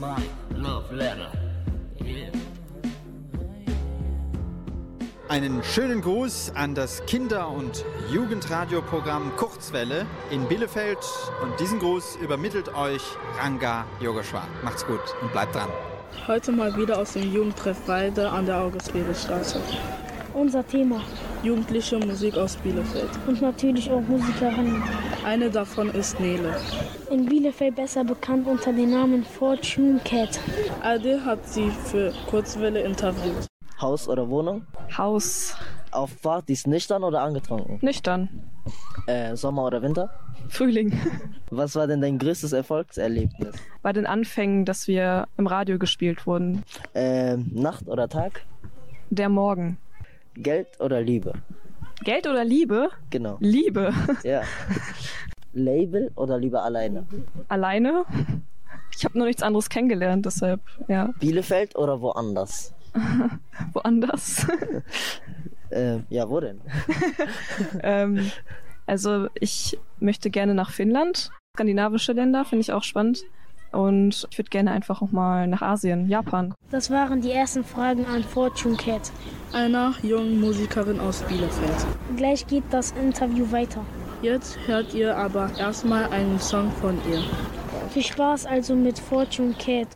My 0.00 0.16
love 0.56 0.90
letter. 0.94 1.30
Yeah. 2.02 2.30
Einen 5.28 5.62
schönen 5.62 6.00
Gruß 6.00 6.52
an 6.56 6.74
das 6.74 7.04
Kinder- 7.06 7.48
und 7.48 7.84
Jugendradioprogramm 8.10 9.30
Kurzwelle 9.36 10.06
in 10.30 10.48
Bielefeld. 10.48 10.98
Und 11.42 11.60
diesen 11.60 11.78
Gruß 11.78 12.16
übermittelt 12.16 12.74
euch 12.74 13.02
Ranga 13.38 13.84
Yogeshwar. 14.00 14.48
Macht's 14.64 14.84
gut 14.84 15.00
und 15.20 15.30
bleibt 15.30 15.54
dran. 15.54 15.68
Heute 16.26 16.50
mal 16.50 16.74
wieder 16.76 16.98
aus 16.98 17.12
dem 17.12 17.32
Jugendtreff 17.32 17.86
Walde 17.86 18.28
an 18.28 18.46
der 18.46 18.58
August-Bede-Straße. 18.58 19.60
Unser 20.34 20.66
Thema. 20.66 21.02
Jugendliche 21.44 21.98
Musik 21.98 22.36
aus 22.36 22.56
Bielefeld. 22.56 23.10
Und 23.28 23.40
natürlich 23.40 23.88
auch 23.90 24.00
Musikerinnen. 24.00 24.82
Eine 25.24 25.50
davon 25.50 25.90
ist 25.90 26.18
Nele. 26.18 26.56
In 27.10 27.26
Bielefeld 27.26 27.76
besser 27.76 28.04
bekannt 28.04 28.46
unter 28.46 28.72
dem 28.72 28.90
Namen 28.90 29.22
Fortune 29.24 30.00
Cat. 30.04 30.40
Adil 30.82 31.22
hat 31.24 31.46
sie 31.46 31.70
für 31.70 32.12
Kurzwelle 32.28 32.80
interviewt. 32.80 33.46
Haus 33.80 34.08
oder 34.08 34.28
Wohnung? 34.28 34.66
Haus. 34.96 35.54
Auf 35.90 36.20
Partys 36.22 36.66
nüchtern 36.66 37.04
oder 37.04 37.20
angetrunken? 37.22 37.78
Nüchtern. 37.82 38.28
Äh, 39.06 39.36
Sommer 39.36 39.64
oder 39.64 39.82
Winter? 39.82 40.10
Frühling. 40.48 40.98
Was 41.50 41.74
war 41.74 41.86
denn 41.86 42.00
dein 42.00 42.18
größtes 42.18 42.52
Erfolgserlebnis? 42.52 43.54
Bei 43.82 43.92
den 43.92 44.06
Anfängen, 44.06 44.64
dass 44.64 44.88
wir 44.88 45.28
im 45.36 45.46
Radio 45.46 45.78
gespielt 45.78 46.26
wurden. 46.26 46.62
Äh, 46.94 47.36
Nacht 47.36 47.88
oder 47.88 48.08
Tag? 48.08 48.42
Der 49.10 49.28
Morgen. 49.28 49.78
Geld 50.34 50.80
oder 50.80 51.00
Liebe? 51.00 51.34
Geld 52.02 52.26
oder 52.26 52.44
Liebe? 52.44 52.88
Genau. 53.10 53.36
Liebe. 53.40 53.92
Ja. 54.22 54.42
Label 55.52 56.10
oder 56.14 56.38
lieber 56.38 56.62
alleine? 56.62 57.06
Alleine? 57.48 58.04
Ich 58.96 59.04
habe 59.04 59.18
noch 59.18 59.26
nichts 59.26 59.42
anderes 59.42 59.68
kennengelernt, 59.68 60.26
deshalb, 60.26 60.60
ja. 60.88 61.10
Bielefeld 61.18 61.76
oder 61.76 62.00
woanders? 62.00 62.74
Woanders? 63.72 64.46
äh, 65.70 65.98
ja, 66.08 66.28
wo 66.28 66.40
denn? 66.40 66.60
ähm, 67.82 68.30
also 68.86 69.28
ich 69.34 69.78
möchte 70.00 70.30
gerne 70.30 70.54
nach 70.54 70.70
Finnland. 70.70 71.30
Skandinavische 71.56 72.12
Länder 72.12 72.44
finde 72.44 72.62
ich 72.62 72.72
auch 72.72 72.82
spannend. 72.82 73.22
Und 73.72 74.26
ich 74.30 74.38
würde 74.38 74.50
gerne 74.50 74.72
einfach 74.72 75.00
auch 75.00 75.12
mal 75.12 75.46
nach 75.46 75.62
Asien, 75.62 76.08
Japan. 76.08 76.54
Das 76.72 76.90
waren 76.90 77.20
die 77.20 77.30
ersten 77.30 77.62
Fragen 77.62 78.04
an 78.06 78.24
Fortune 78.24 78.76
Cat. 78.76 79.12
Einer 79.52 79.94
jungen 80.02 80.40
Musikerin 80.40 80.98
aus 80.98 81.22
Bielefeld. 81.22 81.86
Gleich 82.16 82.46
geht 82.48 82.64
das 82.70 82.90
Interview 82.92 83.50
weiter. 83.52 83.84
Jetzt 84.22 84.58
hört 84.66 84.92
ihr 84.92 85.16
aber 85.16 85.50
erstmal 85.58 86.04
einen 86.10 86.38
Song 86.38 86.70
von 86.72 86.98
ihr. 87.10 87.22
Viel 87.88 88.02
Spaß 88.02 88.44
also 88.44 88.74
mit 88.74 88.98
Fortune 88.98 89.54
Cat. 89.54 89.88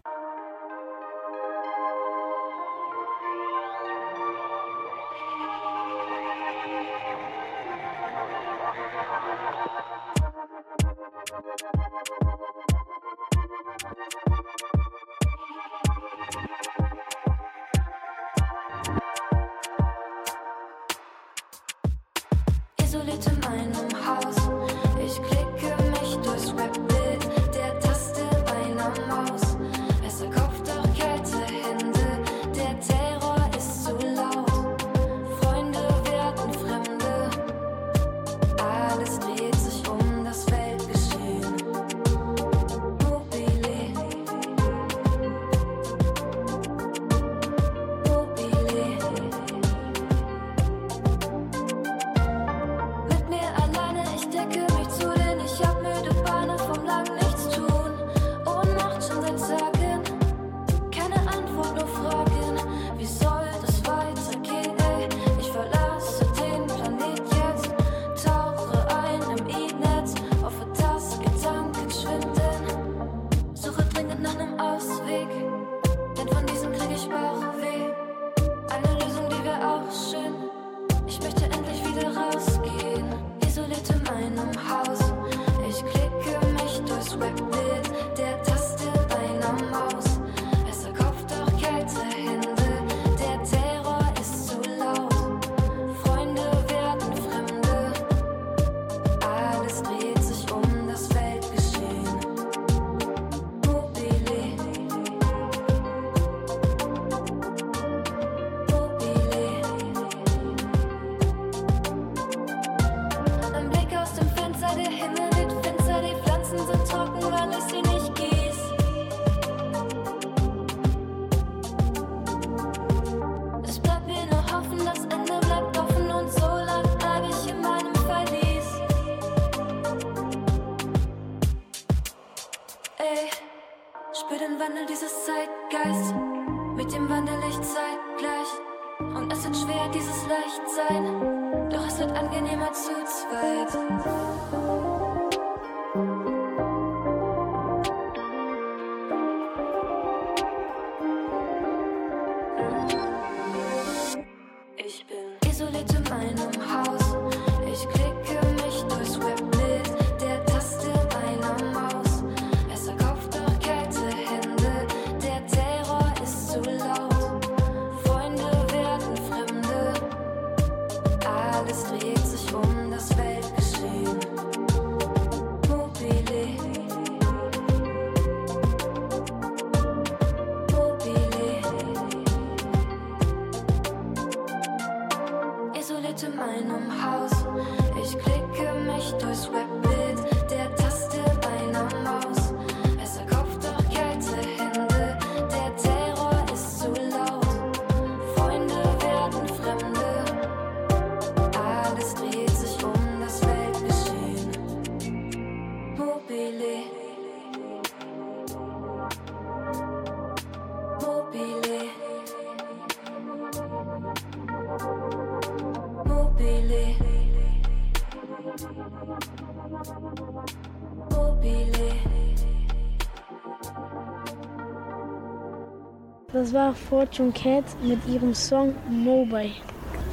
Das 226.45 226.53
war 226.53 226.75
Fortune 226.75 227.33
Cat 227.33 227.65
mit 227.83 228.07
ihrem 228.07 228.35
Song 228.35 228.75
Mobile. 228.91 229.53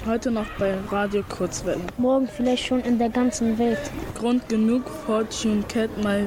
Heute 0.05 0.31
noch 0.31 0.45
bei 0.57 0.79
Radio 0.89 1.23
Kurzwelle. 1.23 1.81
Morgen 1.97 2.25
vielleicht 2.25 2.65
schon 2.65 2.79
in 2.79 2.97
der 2.97 3.09
ganzen 3.09 3.57
Welt. 3.59 3.91
Grund 4.15 4.47
genug, 4.47 4.87
Fortune 4.87 5.61
Cat 5.63 5.89
mal 6.01 6.25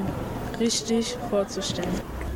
richtig 0.59 1.17
vorzustellen. 1.31 1.89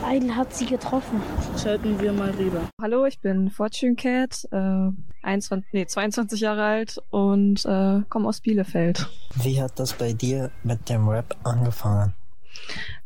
Idol 0.04 0.36
hat 0.36 0.52
sie 0.52 0.66
getroffen. 0.66 1.22
Schalten 1.62 2.02
wir 2.02 2.12
mal 2.12 2.32
rüber. 2.32 2.68
Hallo, 2.82 3.06
ich 3.06 3.20
bin 3.20 3.52
Fortune 3.52 3.94
Cat, 3.94 4.48
äh, 4.50 4.90
21, 5.22 5.72
nee, 5.72 5.86
22 5.86 6.42
Jahre 6.42 6.64
alt 6.64 7.00
und 7.12 7.64
äh, 7.66 8.02
komme 8.10 8.30
aus 8.30 8.42
Bielefeld. 8.42 9.08
Wie 9.44 9.62
hat 9.62 9.78
das 9.78 9.94
bei 9.94 10.14
dir 10.14 10.50
mit 10.64 10.90
dem 10.90 11.08
Rap 11.08 11.36
angefangen? 11.44 12.16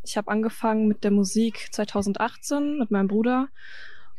Ich 0.03 0.15
habe 0.15 0.31
angefangen 0.31 0.87
mit 0.87 1.03
der 1.03 1.11
Musik 1.11 1.67
2018 1.71 2.79
mit 2.79 2.91
meinem 2.91 3.09
Bruder 3.09 3.49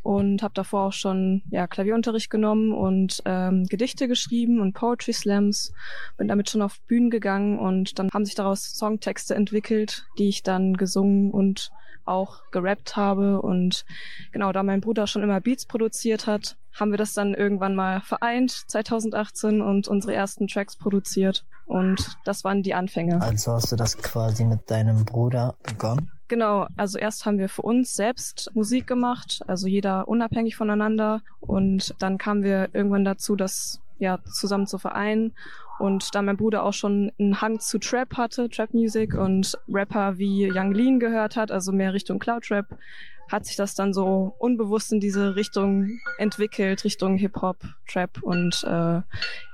und 0.05 0.43
habe 0.43 0.53
davor 0.55 0.88
auch 0.88 0.93
schon 0.93 1.43
ja, 1.51 1.67
Klavierunterricht 1.67 2.29
genommen 2.29 2.73
und 2.73 3.23
ähm, 3.25 3.64
Gedichte 3.64 4.07
geschrieben 4.07 4.61
und 4.61 4.75
Poetry 4.75 5.14
Slams. 5.14 5.73
Bin 6.19 6.29
damit 6.29 6.51
schon 6.51 6.61
auf 6.61 6.79
Bühnen 6.83 7.09
gegangen 7.09 7.59
und 7.59 7.99
dann 7.99 8.11
haben 8.12 8.27
sich 8.27 8.35
daraus 8.35 8.75
Songtexte 8.75 9.35
entwickelt, 9.35 10.07
die 10.19 10.29
ich 10.29 10.43
dann 10.43 10.77
gesungen 10.77 11.31
und 11.31 11.71
auch 12.05 12.43
gerappt 12.51 12.97
habe. 12.97 13.40
Und 13.40 13.87
genau, 14.31 14.53
da 14.53 14.62
mein 14.62 14.83
Bruder 14.83 15.07
schon 15.07 15.23
immer 15.23 15.40
Beats 15.40 15.64
produziert 15.64 16.27
hat, 16.27 16.59
haben 16.79 16.90
wir 16.90 16.99
das 16.99 17.14
dann 17.14 17.33
irgendwann 17.33 17.75
mal 17.75 18.03
vereint 18.03 18.51
2018 18.51 19.62
und 19.62 19.88
unsere 19.88 20.14
ersten 20.14 20.49
Tracks 20.49 20.77
produziert. 20.77 21.47
Und 21.64 22.19
das 22.27 22.45
waren 22.45 22.62
die 22.62 22.75
Anfänge. 22.75 23.23
Also 23.23 23.53
hast 23.53 23.73
du 23.73 23.77
das 23.77 23.97
quasi 23.97 24.45
mit 24.45 24.71
deinem 24.71 25.07
Bruder 25.07 25.57
begonnen? 25.62 26.11
Genau, 26.29 26.67
also 26.77 26.99
erst 26.99 27.27
haben 27.27 27.39
wir 27.39 27.49
für 27.49 27.63
uns 27.63 27.95
selbst 27.95 28.51
Musik 28.55 28.87
gemacht, 28.87 29.43
also 29.47 29.67
jeder 29.67 30.09
unabhängig 30.09 30.57
voneinander. 30.57 31.21
Und 31.41 31.95
dann 31.99 32.17
kamen 32.17 32.43
wir 32.43 32.71
irgendwann 32.73 33.05
dazu, 33.05 33.37
das 33.37 33.81
ja 33.99 34.19
zusammen 34.25 34.67
zu 34.67 34.79
vereinen. 34.79 35.33
Und 35.79 36.15
da 36.15 36.23
mein 36.23 36.37
Bruder 36.37 36.63
auch 36.63 36.73
schon 36.73 37.11
einen 37.19 37.41
Hang 37.41 37.59
zu 37.61 37.79
Trap 37.79 38.17
hatte, 38.17 38.49
Trap 38.49 38.75
Music 38.75 39.15
und 39.15 39.59
Rapper 39.69 40.19
wie 40.19 40.51
Young 40.51 40.73
Lean 40.73 41.01
gehört 41.01 41.37
hat, 41.37 41.51
also 41.51 41.73
mehr 41.73 41.93
Richtung 41.93 42.19
Cloud 42.19 42.51
Rap, 42.51 42.67
hat 43.31 43.47
sich 43.47 43.57
das 43.57 43.75
dann 43.75 43.93
so 43.93 44.35
unbewusst 44.39 44.93
in 44.93 45.01
diese 45.01 45.37
Richtung 45.37 45.99
entwickelt, 46.19 46.85
Richtung 46.85 47.17
Hip-Hop, 47.17 47.57
Trap 47.89 48.23
und 48.23 48.63
äh, 48.65 49.01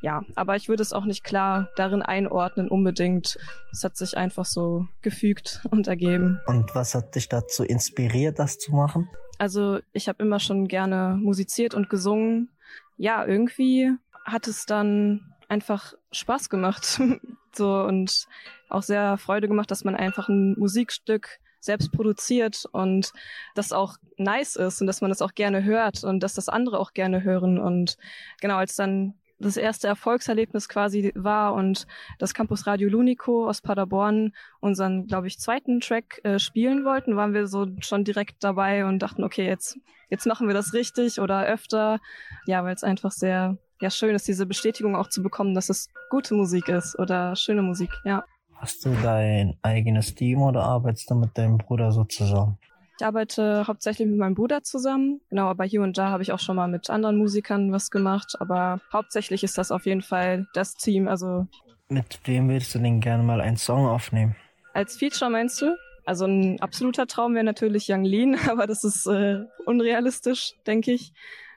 ja, 0.02 0.22
aber 0.34 0.56
ich 0.56 0.68
würde 0.68 0.82
es 0.82 0.92
auch 0.92 1.04
nicht 1.04 1.24
klar 1.24 1.68
darin 1.76 2.02
einordnen 2.02 2.68
unbedingt. 2.68 3.38
Es 3.72 3.84
hat 3.84 3.96
sich 3.96 4.16
einfach 4.16 4.44
so 4.44 4.86
gefügt 5.02 5.60
und 5.70 5.86
ergeben. 5.86 6.40
Und 6.46 6.74
was 6.74 6.94
hat 6.94 7.14
dich 7.14 7.28
dazu 7.28 7.62
inspiriert, 7.62 8.38
das 8.38 8.58
zu 8.58 8.72
machen? 8.72 9.08
Also 9.38 9.78
ich 9.92 10.08
habe 10.08 10.22
immer 10.22 10.40
schon 10.40 10.68
gerne 10.68 11.16
musiziert 11.20 11.74
und 11.74 11.88
gesungen. 11.88 12.50
Ja, 12.96 13.24
irgendwie 13.24 13.90
hat 14.24 14.46
es 14.46 14.66
dann 14.66 15.29
einfach 15.50 15.94
Spaß 16.12 16.48
gemacht 16.48 17.00
so 17.52 17.82
und 17.82 18.26
auch 18.68 18.82
sehr 18.82 19.18
Freude 19.18 19.48
gemacht, 19.48 19.70
dass 19.70 19.84
man 19.84 19.96
einfach 19.96 20.28
ein 20.28 20.58
Musikstück 20.58 21.40
selbst 21.60 21.92
produziert 21.92 22.64
und 22.72 23.12
das 23.54 23.72
auch 23.72 23.96
nice 24.16 24.56
ist 24.56 24.80
und 24.80 24.86
dass 24.86 25.02
man 25.02 25.10
das 25.10 25.20
auch 25.20 25.34
gerne 25.34 25.62
hört 25.64 26.04
und 26.04 26.20
dass 26.20 26.34
das 26.34 26.48
andere 26.48 26.78
auch 26.78 26.92
gerne 26.92 27.22
hören. 27.22 27.58
Und 27.58 27.98
genau, 28.40 28.56
als 28.56 28.76
dann 28.76 29.14
das 29.38 29.56
erste 29.56 29.88
Erfolgserlebnis 29.88 30.68
quasi 30.68 31.12
war 31.14 31.54
und 31.54 31.86
das 32.18 32.34
Campus 32.34 32.66
Radio 32.66 32.88
Lunico 32.88 33.48
aus 33.48 33.62
Paderborn 33.62 34.32
unseren, 34.60 35.06
glaube 35.06 35.26
ich, 35.26 35.38
zweiten 35.38 35.80
Track 35.80 36.20
äh, 36.24 36.38
spielen 36.38 36.84
wollten, 36.84 37.16
waren 37.16 37.34
wir 37.34 37.46
so 37.46 37.66
schon 37.80 38.04
direkt 38.04 38.44
dabei 38.44 38.84
und 38.84 39.00
dachten, 39.00 39.24
okay, 39.24 39.46
jetzt, 39.46 39.78
jetzt 40.10 40.26
machen 40.26 40.46
wir 40.46 40.54
das 40.54 40.74
richtig 40.74 41.20
oder 41.20 41.44
öfter. 41.44 42.00
Ja, 42.46 42.64
weil 42.64 42.74
es 42.74 42.84
einfach 42.84 43.12
sehr, 43.12 43.56
ja, 43.80 43.90
schön 43.90 44.14
ist, 44.14 44.28
diese 44.28 44.46
Bestätigung 44.46 44.94
auch 44.94 45.08
zu 45.08 45.22
bekommen, 45.22 45.54
dass 45.54 45.68
es 45.68 45.88
gute 46.10 46.34
Musik 46.34 46.68
ist 46.68 46.98
oder 46.98 47.34
schöne 47.36 47.62
Musik, 47.62 47.90
ja. 48.04 48.24
Hast 48.56 48.84
du 48.84 48.94
dein 49.02 49.56
eigenes 49.62 50.14
Team 50.14 50.42
oder 50.42 50.62
arbeitest 50.62 51.10
du 51.10 51.14
mit 51.14 51.36
deinem 51.36 51.56
Bruder 51.56 51.92
so 51.92 52.04
zusammen? 52.04 52.58
Ich 52.98 53.06
arbeite 53.06 53.66
hauptsächlich 53.66 54.06
mit 54.06 54.18
meinem 54.18 54.34
Bruder 54.34 54.62
zusammen. 54.62 55.22
Genau, 55.30 55.46
aber 55.46 55.64
hier 55.64 55.80
und 55.80 55.96
da 55.96 56.10
habe 56.10 56.22
ich 56.22 56.32
auch 56.32 56.38
schon 56.38 56.56
mal 56.56 56.68
mit 56.68 56.90
anderen 56.90 57.16
Musikern 57.16 57.72
was 57.72 57.90
gemacht. 57.90 58.36
Aber 58.40 58.82
hauptsächlich 58.92 59.42
ist 59.42 59.56
das 59.56 59.70
auf 59.72 59.86
jeden 59.86 60.02
Fall 60.02 60.46
das 60.52 60.74
Team. 60.74 61.08
Also 61.08 61.46
Mit 61.88 62.20
wem 62.24 62.50
würdest 62.50 62.74
du 62.74 62.78
denn 62.78 63.00
gerne 63.00 63.22
mal 63.22 63.40
einen 63.40 63.56
Song 63.56 63.86
aufnehmen? 63.86 64.36
als 64.74 64.98
Feature 64.98 65.30
meinst 65.30 65.62
du? 65.62 65.74
Also 66.04 66.26
ein 66.26 66.60
absoluter 66.60 67.06
Traum 67.06 67.34
wäre 67.34 67.44
natürlich 67.44 67.88
Young 67.88 68.04
Lean, 68.04 68.36
aber 68.50 68.66
das 68.66 68.84
ist 68.84 69.06
äh, 69.06 69.38
unrealistisch, 69.64 70.52
denke 70.66 70.92
ich. 70.92 71.12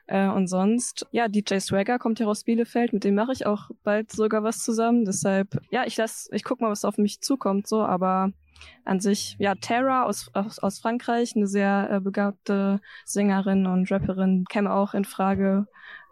Äh, 0.06 0.28
und 0.28 0.48
sonst, 0.48 1.06
ja, 1.12 1.28
DJ 1.28 1.58
Swagger 1.58 1.98
kommt 1.98 2.20
ja 2.20 2.26
aus 2.26 2.44
Bielefeld, 2.44 2.92
mit 2.92 3.04
dem 3.04 3.14
mache 3.14 3.32
ich 3.32 3.46
auch 3.46 3.70
bald 3.82 4.12
sogar 4.12 4.42
was 4.42 4.62
zusammen. 4.62 5.04
Deshalb, 5.04 5.60
ja, 5.70 5.84
ich 5.86 5.96
lass, 5.96 6.28
ich 6.32 6.44
guck 6.44 6.60
mal, 6.60 6.70
was 6.70 6.84
auf 6.84 6.98
mich 6.98 7.20
zukommt, 7.20 7.66
so, 7.66 7.82
aber 7.82 8.30
an 8.84 9.00
sich, 9.00 9.36
ja, 9.38 9.54
Tara 9.54 10.04
aus, 10.04 10.30
aus, 10.34 10.58
aus 10.58 10.78
Frankreich, 10.78 11.34
eine 11.36 11.46
sehr 11.46 11.88
äh, 11.90 12.00
begabte 12.00 12.80
Sängerin 13.04 13.66
und 13.66 13.90
Rapperin, 13.90 14.44
käme 14.48 14.72
auch 14.72 14.94
in 14.94 15.04
Frage. 15.04 15.66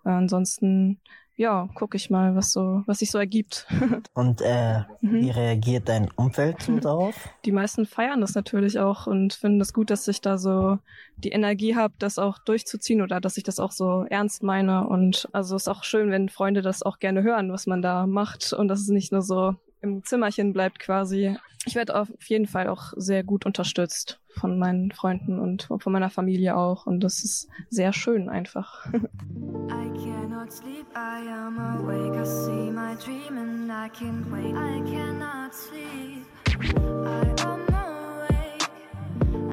Äh, 0.05 0.11
ansonsten, 0.11 1.00
ja, 1.37 1.68
gucke 1.75 1.97
ich 1.97 2.11
mal, 2.11 2.35
was 2.35 2.53
so, 2.53 2.83
was 2.87 2.99
sich 2.99 3.11
so 3.11 3.18
ergibt. 3.18 3.66
Und 4.14 4.40
äh, 4.42 4.83
wie 5.01 5.31
reagiert 5.31 5.88
dein 5.88 6.11
Umfeld 6.16 6.62
so 6.62 6.77
darauf? 6.81 7.31
Die 7.45 7.53
meisten 7.53 7.87
feiern 7.87 8.21
das 8.21 8.35
natürlich 8.35 8.79
auch 8.79 9.07
und 9.07 9.33
finden 9.33 9.61
es 9.61 9.73
gut, 9.73 9.90
dass 9.90 10.07
ich 10.09 10.21
da 10.21 10.38
so 10.38 10.79
die 11.16 11.31
Energie 11.31 11.75
habe, 11.75 11.95
das 11.99 12.18
auch 12.18 12.38
durchzuziehen 12.38 13.03
oder 13.03 13.21
dass 13.21 13.37
ich 13.37 13.45
das 13.45 13.59
auch 13.59 13.73
so 13.73 14.05
ernst 14.09 14.42
meine. 14.42 14.87
Und 14.87 15.29
also 15.33 15.57
ist 15.57 15.68
auch 15.68 15.85
schön, 15.85 16.11
wenn 16.11 16.29
Freunde 16.29 16.62
das 16.62 16.83
auch 16.83 16.99
gerne 16.99 17.23
hören, 17.23 17.53
was 17.53 17.66
man 17.66 17.83
da 17.83 18.07
macht 18.07 18.53
und 18.53 18.68
dass 18.68 18.81
es 18.81 18.88
nicht 18.88 19.12
nur 19.12 19.23
so 19.23 19.55
im 19.81 20.05
Zimmerchen 20.05 20.53
bleibt 20.53 20.79
quasi. 20.79 21.37
Ich 21.66 21.75
werde 21.75 21.99
auf 21.99 22.09
jeden 22.27 22.47
Fall 22.47 22.68
auch 22.68 22.92
sehr 22.97 23.25
gut 23.25 23.47
unterstützt 23.47 24.22
von 24.35 24.59
meinen 24.59 24.90
Freunden 24.92 25.38
und 25.38 25.68
von 25.79 25.92
meiner 25.92 26.11
Familie 26.11 26.57
auch. 26.57 26.87
Und 26.87 27.01
das 27.01 27.25
ist 27.25 27.49
sehr 27.71 27.92
schön 27.92 28.29
einfach. 28.29 28.87
I 28.92 29.90
cannot 30.05 30.53
sleep, 30.53 30.87
I 30.95 31.29
am 31.29 31.59
awake, 31.59 32.16
I 32.16 32.25
see 32.25 32.71
my 32.71 32.95
dream 32.97 33.38
and 33.38 33.71
I 33.71 33.88
can't 33.88 34.31
wait. 34.31 34.55
I 34.55 34.83
cannot 34.90 35.55
sleep, 35.55 36.27
I 36.75 37.35
am 37.45 37.61
awake, 37.75 38.68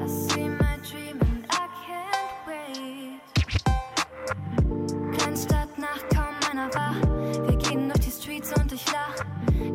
I 0.01 0.07
see 0.07 0.49
my 0.49 0.77
dream 0.89 1.19
and 1.21 1.45
I 1.51 1.67
can't 1.85 2.37
wait. 2.47 3.21
Kleinstadt 5.17 5.77
nach 5.77 6.07
kaum 6.09 6.35
einer 6.51 6.73
wach, 6.73 7.01
wir 7.47 7.57
gehen 7.57 7.89
durch 7.89 7.99
die 8.05 8.11
Streets 8.11 8.53
und 8.59 8.71
ich 8.71 8.85
lach, 8.91 9.23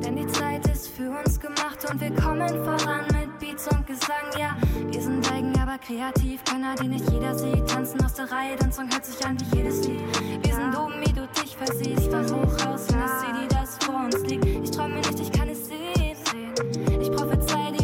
denn 0.02 0.16
die 0.16 0.26
Zeit 0.26 0.66
ist 0.68 0.88
für 0.88 1.10
uns 1.10 1.38
gemacht 1.38 1.84
und 1.90 2.00
wir 2.00 2.14
kommen 2.14 2.48
voran 2.64 3.06
mit 3.12 3.23
Beats 3.54 3.68
und 3.68 3.86
Gesang, 3.86 4.26
ja. 4.36 4.56
Wir 4.90 5.00
sind 5.00 5.30
eigen, 5.30 5.56
aber 5.60 5.78
kreativ. 5.78 6.42
Könner, 6.44 6.74
die 6.74 6.88
nicht 6.88 7.08
jeder 7.10 7.34
sieht. 7.36 7.68
Tanzen 7.68 8.04
aus 8.04 8.14
der 8.14 8.30
Reihe, 8.30 8.56
dein 8.56 8.72
Song 8.72 8.90
hört 8.92 9.04
sich 9.04 9.24
an 9.24 9.38
wie 9.40 9.56
jedes 9.56 9.86
Lied. 9.86 10.00
Wir 10.44 10.54
sind 10.54 10.76
oben, 10.76 10.94
wie 11.00 11.12
du 11.12 11.28
dich 11.40 11.56
versiehst. 11.56 12.10
Fahr 12.10 12.24
hoch 12.24 12.66
raus 12.66 12.86
in 12.88 12.98
der 12.98 13.08
City, 13.20 13.48
das 13.48 13.78
vor 13.84 14.04
uns 14.04 14.18
liegt. 14.28 14.44
Ich 14.44 14.70
träume 14.70 14.96
nicht, 14.96 15.20
ich 15.20 15.30
kann 15.30 15.48
es 15.48 15.66
sehen. 15.66 16.16
Ich 17.00 17.12
prophezei 17.12 17.70
dir. 17.70 17.83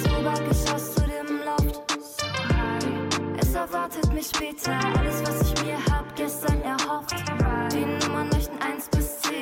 erwartet 3.91 4.13
mich 4.13 4.27
später 4.27 4.73
alles, 4.97 5.21
was 5.23 5.51
ich 5.51 5.65
mir 5.65 5.77
hab 5.91 6.15
gestern 6.15 6.61
erhofft. 6.61 7.15
Die 7.73 8.05
Nummern 8.05 8.29
leuchten 8.31 8.61
1 8.61 8.89
bis 8.89 9.19
10. 9.21 9.33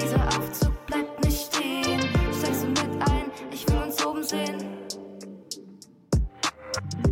Dieser 0.00 0.26
Aufzug 0.28 0.86
bleibt 0.86 1.24
nicht 1.24 1.54
stehen. 1.54 2.00
Steigst 2.38 2.62
du 2.62 2.68
mit 2.68 3.10
ein? 3.10 3.30
Ich 3.50 3.66
will 3.68 3.82
uns 3.82 4.04
oben 4.04 4.22
sehen. 4.22 4.64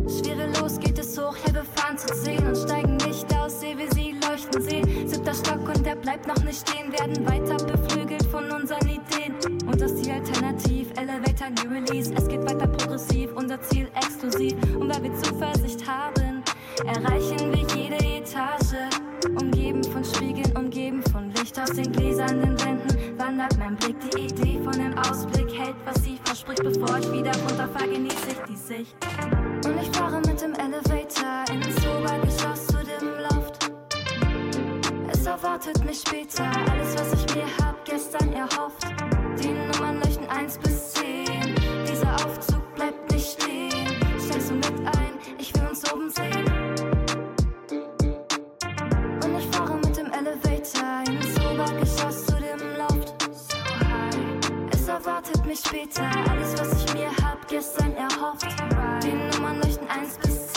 Schwerelos 0.07 0.79
geht 0.79 0.97
es 0.97 1.17
hoch, 1.19 1.35
ja, 1.45 1.53
wir 1.53 1.63
fahren 1.63 1.97
zu 1.97 2.07
10 2.07 2.47
und 2.47 2.57
steigen 2.57 2.97
nicht 2.97 3.33
aus, 3.35 3.59
sehe 3.59 3.77
wir 3.77 3.91
sie 3.91 4.15
leuchten 4.27 4.61
sehen. 4.61 5.07
Siebter 5.07 5.33
Stock 5.33 5.67
und 5.67 5.85
der 5.85 5.95
bleibt 5.95 6.27
noch 6.27 6.43
nicht 6.43 6.67
stehen, 6.67 6.91
werden 6.91 7.25
weiter 7.27 7.63
beflügelt 7.63 8.25
von 8.27 8.49
unseren 8.51 8.87
Ideen. 8.87 9.35
Und 9.67 9.81
das 9.81 9.95
Ziel 9.95 10.13
alternativ, 10.13 10.89
Elevator 10.97 11.49
New 11.49 11.73
Release. 11.73 12.13
Es 12.15 12.27
geht 12.27 12.43
weiter 12.43 12.67
progressiv, 12.67 13.31
unser 13.35 13.61
Ziel 13.61 13.87
exklusiv. 13.95 14.53
Und 14.75 14.93
weil 14.93 15.03
wir 15.03 15.13
Zuversicht 15.15 15.85
haben, 15.87 16.24
erreichen 16.81 17.51
wir 17.53 17.65
jede 17.75 17.95
Etage. 17.95 18.89
Umgeben 19.39 19.83
von 19.83 20.03
Spiegeln, 20.03 20.55
umgeben 20.57 21.01
von 21.11 21.31
Licht 21.31 21.59
aus 21.59 21.71
den 21.71 21.91
gläsernen 21.91 22.59
Wänden. 22.61 23.17
Wandert 23.17 23.57
mein 23.57 23.75
Blick, 23.75 23.95
die 24.11 24.25
Idee 24.25 24.59
von 24.63 24.73
dem 24.73 24.97
Ausblick 24.97 25.51
hält, 25.57 25.75
was 25.85 26.03
sie 26.03 26.19
verspricht. 26.23 26.63
Bevor 26.63 26.97
ich 26.97 27.11
wieder 27.11 27.31
runterfahre, 27.31 27.89
genieße 27.89 28.27
ich 28.29 28.39
die 28.47 28.55
Sicht. 28.55 28.95
Und 29.65 29.81
ich 29.81 29.89
fahre 29.97 30.17
mit 30.17 30.41
dem 30.41 30.53
Elevator 30.53 31.45
ins 31.53 31.77
Obergeschoss 31.85 32.67
zu 32.67 32.77
dem 32.83 33.09
Loft. 33.29 33.71
Es 35.11 35.25
erwartet 35.25 35.83
mich 35.85 35.99
später 35.99 36.45
alles, 36.71 36.95
was 36.97 37.13
ich 37.13 37.35
mir 37.35 37.65
hab 37.65 37.83
gestern 37.85 38.33
erhofft. 38.33 38.85
Die 39.41 39.49
Nummern 39.49 40.01
leuchten 40.01 40.27
1 40.29 40.59
bis 40.59 40.93
10. 40.93 41.05
Dieser 41.87 42.13
Aufzug 42.15 42.44
mich 55.55 55.63
später 55.65 56.03
alles, 56.29 56.59
was 56.59 56.83
ich 56.83 56.93
mir 56.93 57.09
hab 57.23 57.47
gestern 57.47 57.93
erhofft. 57.95 58.47
Die 59.03 59.13
Nummern 59.13 59.61
leuchten 59.61 59.87
1 59.87 60.17
bis 60.17 60.47
10. 60.47 60.54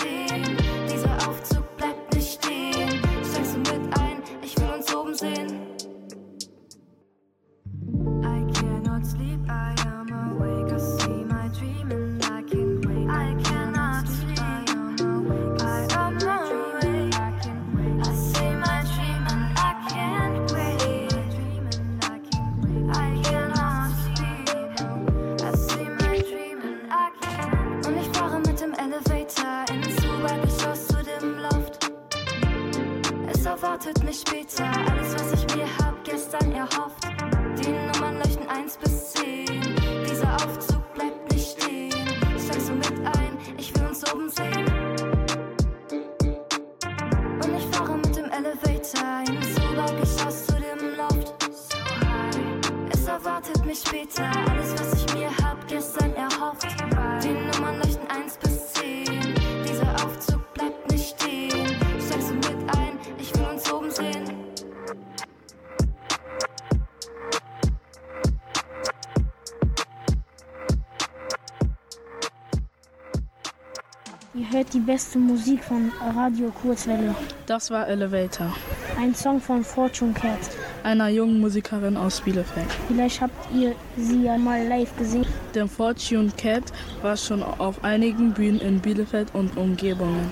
beste 74.88 75.18
Musik 75.18 75.62
von 75.62 75.92
Radio 76.16 76.50
Kurzwelle. 76.50 77.14
Das 77.44 77.70
war 77.70 77.86
Elevator. 77.88 78.56
Ein 78.98 79.14
Song 79.14 79.38
von 79.38 79.62
Fortune 79.62 80.14
Cat. 80.14 80.38
Einer 80.82 81.08
jungen 81.08 81.40
Musikerin 81.40 81.94
aus 81.94 82.22
Bielefeld. 82.22 82.66
Vielleicht 82.86 83.20
habt 83.20 83.54
ihr 83.54 83.74
sie 83.98 84.22
ja 84.24 84.38
mal 84.38 84.66
live 84.66 84.96
gesehen. 84.96 85.26
Der 85.54 85.68
Fortune 85.68 86.30
Cat 86.38 86.72
war 87.02 87.18
schon 87.18 87.42
auf 87.42 87.84
einigen 87.84 88.32
Bühnen 88.32 88.62
in 88.62 88.80
Bielefeld 88.80 89.34
und 89.34 89.58
Umgebungen. 89.58 90.30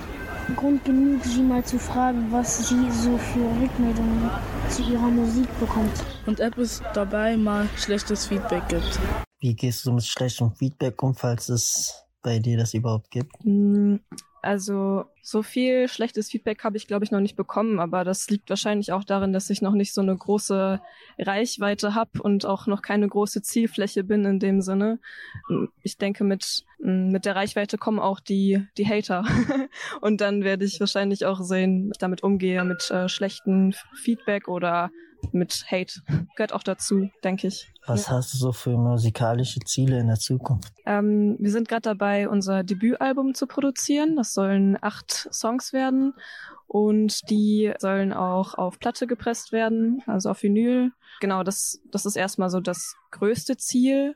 Grund 0.55 0.83
genug, 0.85 1.23
sie 1.23 1.43
mal 1.43 1.63
zu 1.63 1.77
fragen, 1.77 2.25
was 2.31 2.67
sie 2.67 2.89
so 2.89 3.15
für 3.15 3.45
Rückmeldungen 3.61 4.31
zu 4.69 4.81
ihrer 4.81 5.11
Musik 5.11 5.47
bekommt. 5.59 6.03
Und 6.25 6.41
ob 6.41 6.57
es 6.57 6.81
dabei 6.95 7.37
mal 7.37 7.69
schlechtes 7.77 8.25
Feedback 8.25 8.67
gibt. 8.69 8.99
Wie 9.39 9.53
gehst 9.53 9.85
du 9.85 9.91
mit 9.91 10.03
schlechtem 10.03 10.51
Feedback 10.55 11.03
um, 11.03 11.13
falls 11.13 11.47
es 11.47 11.93
bei 12.23 12.39
dir 12.39 12.57
das 12.57 12.73
überhaupt 12.73 13.11
gibt? 13.11 13.31
Also 14.47 15.09
so 15.29 15.43
viel 15.43 15.89
schlechtes 15.89 16.29
Feedback 16.29 16.63
habe 16.63 16.77
ich, 16.77 16.87
glaube 16.87 17.03
ich, 17.03 17.11
noch 17.11 17.19
nicht 17.19 17.35
bekommen, 17.35 17.81
aber 17.81 18.05
das 18.05 18.29
liegt 18.29 18.49
wahrscheinlich 18.49 18.93
auch 18.93 19.03
darin, 19.03 19.33
dass 19.33 19.49
ich 19.49 19.61
noch 19.61 19.73
nicht 19.73 19.93
so 19.93 19.99
eine 19.99 20.15
große 20.15 20.79
Reichweite 21.19 21.93
habe 21.93 22.21
und 22.21 22.45
auch 22.45 22.65
noch 22.65 22.81
keine 22.81 23.09
große 23.09 23.41
Zielfläche 23.41 24.05
bin 24.05 24.23
in 24.23 24.39
dem 24.39 24.61
Sinne. 24.61 24.99
Ich 25.83 25.97
denke, 25.97 26.23
mit, 26.23 26.63
mit 26.79 27.25
der 27.25 27.35
Reichweite 27.35 27.77
kommen 27.77 27.99
auch 27.99 28.21
die, 28.21 28.65
die 28.77 28.87
Hater. 28.87 29.25
und 29.99 30.21
dann 30.21 30.45
werde 30.45 30.63
ich 30.63 30.79
wahrscheinlich 30.79 31.25
auch 31.25 31.41
sehen, 31.41 31.87
wie 31.87 31.91
ich 31.91 31.97
damit 31.97 32.23
umgehe, 32.23 32.63
mit 32.63 32.89
äh, 32.89 33.09
schlechten 33.09 33.75
Feedback 33.95 34.47
oder 34.47 34.91
mit 35.31 35.65
Hate. 35.69 36.01
Gehört 36.35 36.53
auch 36.53 36.63
dazu, 36.63 37.09
denke 37.23 37.47
ich. 37.47 37.67
Was 37.85 38.07
Ja. 38.07 38.13
hast 38.13 38.33
du 38.33 38.37
so 38.37 38.51
für 38.51 38.77
musikalische 38.77 39.59
Ziele 39.61 39.99
in 39.99 40.07
der 40.07 40.17
Zukunft? 40.17 40.71
Ähm, 40.85 41.37
wir 41.39 41.51
sind 41.51 41.67
gerade 41.67 41.81
dabei, 41.81 42.29
unser 42.29 42.63
Debütalbum 42.63 43.33
zu 43.33 43.47
produzieren. 43.47 44.15
Das 44.15 44.33
sollen 44.33 44.77
acht 44.81 45.16
Songs 45.31 45.73
werden 45.73 46.13
und 46.67 47.29
die 47.29 47.73
sollen 47.79 48.13
auch 48.13 48.55
auf 48.55 48.79
Platte 48.79 49.07
gepresst 49.07 49.51
werden, 49.51 50.03
also 50.05 50.29
auf 50.29 50.43
Vinyl. 50.43 50.91
Genau, 51.21 51.43
das, 51.43 51.81
das 51.91 52.05
ist 52.05 52.15
erstmal 52.15 52.49
so 52.49 52.59
das 52.59 52.95
größte 53.11 53.57
Ziel. 53.57 54.15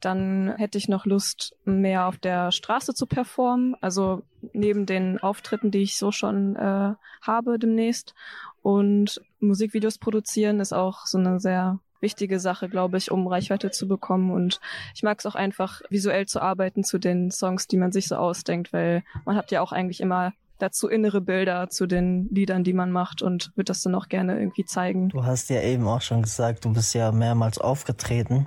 Dann 0.00 0.54
hätte 0.58 0.76
ich 0.76 0.88
noch 0.88 1.06
Lust, 1.06 1.56
mehr 1.64 2.06
auf 2.06 2.18
der 2.18 2.52
Straße 2.52 2.92
zu 2.92 3.06
performen, 3.06 3.74
also 3.80 4.22
neben 4.52 4.84
den 4.84 5.18
Auftritten, 5.18 5.70
die 5.70 5.82
ich 5.82 5.96
so 5.96 6.12
schon 6.12 6.54
äh, 6.56 6.94
habe 7.22 7.58
demnächst. 7.58 8.14
Und 8.60 9.22
Musikvideos 9.40 9.98
produzieren 9.98 10.60
ist 10.60 10.74
auch 10.74 11.06
so 11.06 11.16
eine 11.16 11.40
sehr 11.40 11.80
wichtige 12.06 12.38
Sache, 12.38 12.68
glaube 12.68 12.98
ich, 12.98 13.10
um 13.10 13.26
Reichweite 13.26 13.72
zu 13.72 13.88
bekommen. 13.88 14.30
Und 14.30 14.60
ich 14.94 15.02
mag 15.02 15.18
es 15.18 15.26
auch 15.26 15.34
einfach, 15.34 15.82
visuell 15.90 16.26
zu 16.26 16.40
arbeiten 16.40 16.84
zu 16.84 16.98
den 16.98 17.32
Songs, 17.32 17.66
die 17.66 17.76
man 17.76 17.90
sich 17.90 18.06
so 18.06 18.14
ausdenkt, 18.14 18.72
weil 18.72 19.02
man 19.24 19.34
hat 19.34 19.50
ja 19.50 19.60
auch 19.60 19.72
eigentlich 19.72 20.00
immer 20.00 20.32
dazu 20.60 20.88
innere 20.88 21.20
Bilder 21.20 21.68
zu 21.68 21.88
den 21.88 22.28
Liedern, 22.30 22.62
die 22.62 22.72
man 22.72 22.92
macht 22.92 23.22
und 23.22 23.50
wird 23.56 23.70
das 23.70 23.82
dann 23.82 23.96
auch 23.96 24.08
gerne 24.08 24.38
irgendwie 24.38 24.64
zeigen. 24.64 25.08
Du 25.08 25.24
hast 25.24 25.50
ja 25.50 25.60
eben 25.62 25.88
auch 25.88 26.00
schon 26.00 26.22
gesagt, 26.22 26.64
du 26.64 26.72
bist 26.72 26.94
ja 26.94 27.10
mehrmals 27.10 27.58
aufgetreten. 27.58 28.46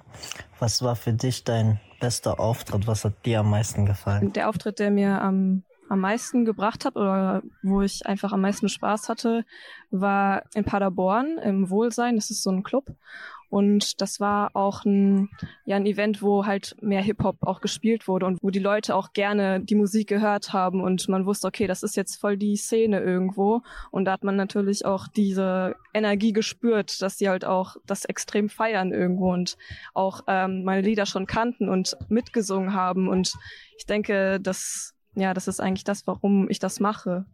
Was 0.60 0.82
war 0.82 0.96
für 0.96 1.14
dich 1.14 1.44
dein 1.44 1.82
bester 2.00 2.40
Auftritt? 2.40 2.88
Was 2.88 3.04
hat 3.04 3.26
dir 3.26 3.42
am 3.42 3.50
meisten 3.50 3.86
gefallen? 3.86 4.32
Der 4.32 4.48
Auftritt, 4.48 4.80
der 4.80 4.90
mir 4.90 5.22
am, 5.22 5.64
am 5.90 6.00
meisten 6.00 6.46
gebracht 6.46 6.86
hat 6.86 6.96
oder 6.96 7.44
wo 7.62 7.82
ich 7.82 8.06
einfach 8.06 8.32
am 8.32 8.42
meisten 8.42 8.70
Spaß 8.70 9.10
hatte, 9.10 9.44
war 9.92 10.44
in 10.54 10.64
Paderborn 10.64 11.38
im 11.44 11.70
Wohlsein. 11.70 12.16
Das 12.16 12.30
ist 12.30 12.42
so 12.42 12.50
ein 12.50 12.64
Club. 12.64 12.86
Und 13.50 14.00
das 14.02 14.20
war 14.20 14.56
auch 14.56 14.86
ein, 14.86 15.30
ja, 15.66 15.76
ein 15.76 15.86
Event, 15.86 16.22
wo 16.22 16.46
halt 16.46 16.76
mehr 16.82 17.02
Hip-Hop 17.02 17.38
auch 17.42 17.62
gespielt 17.62 18.08
wurde 18.08 18.26
und 18.26 18.38
wo 18.42 18.50
die 18.50 18.60
Leute 18.60 18.96
auch 18.96 19.14
gerne 19.14 19.60
die 19.60 19.76
Musik 19.76 20.08
gehört 20.08 20.54
haben 20.54 20.82
und 20.82 21.10
man 21.10 21.26
wusste, 21.26 21.48
okay, 21.48 21.66
das 21.66 21.84
ist 21.84 21.96
jetzt 21.96 22.18
voll 22.18 22.38
die 22.38 22.56
Szene 22.56 23.00
irgendwo. 23.00 23.62
Und 23.92 24.06
da 24.06 24.12
hat 24.12 24.24
man 24.24 24.36
natürlich 24.36 24.86
auch 24.86 25.08
diese 25.08 25.76
Energie 25.94 26.34
gespürt, 26.34 27.02
dass 27.02 27.18
die 27.18 27.30
halt 27.30 27.44
auch 27.44 27.76
das 27.86 28.06
extrem 28.06 28.50
feiern 28.50 28.92
irgendwo 28.92 29.34
und 29.34 29.58
auch 29.94 30.22
ähm, 30.28 30.64
meine 30.64 30.82
Lieder 30.82 31.06
schon 31.06 31.26
kannten 31.26 31.70
und 31.70 31.98
mitgesungen 32.08 32.74
haben. 32.74 33.08
Und 33.08 33.34
ich 33.78 33.86
denke, 33.86 34.40
dass 34.40 34.94
ja, 35.16 35.34
das 35.34 35.48
ist 35.48 35.60
eigentlich 35.60 35.84
das, 35.84 36.06
warum 36.06 36.50
ich 36.50 36.60
das 36.60 36.80
mache 36.80 37.26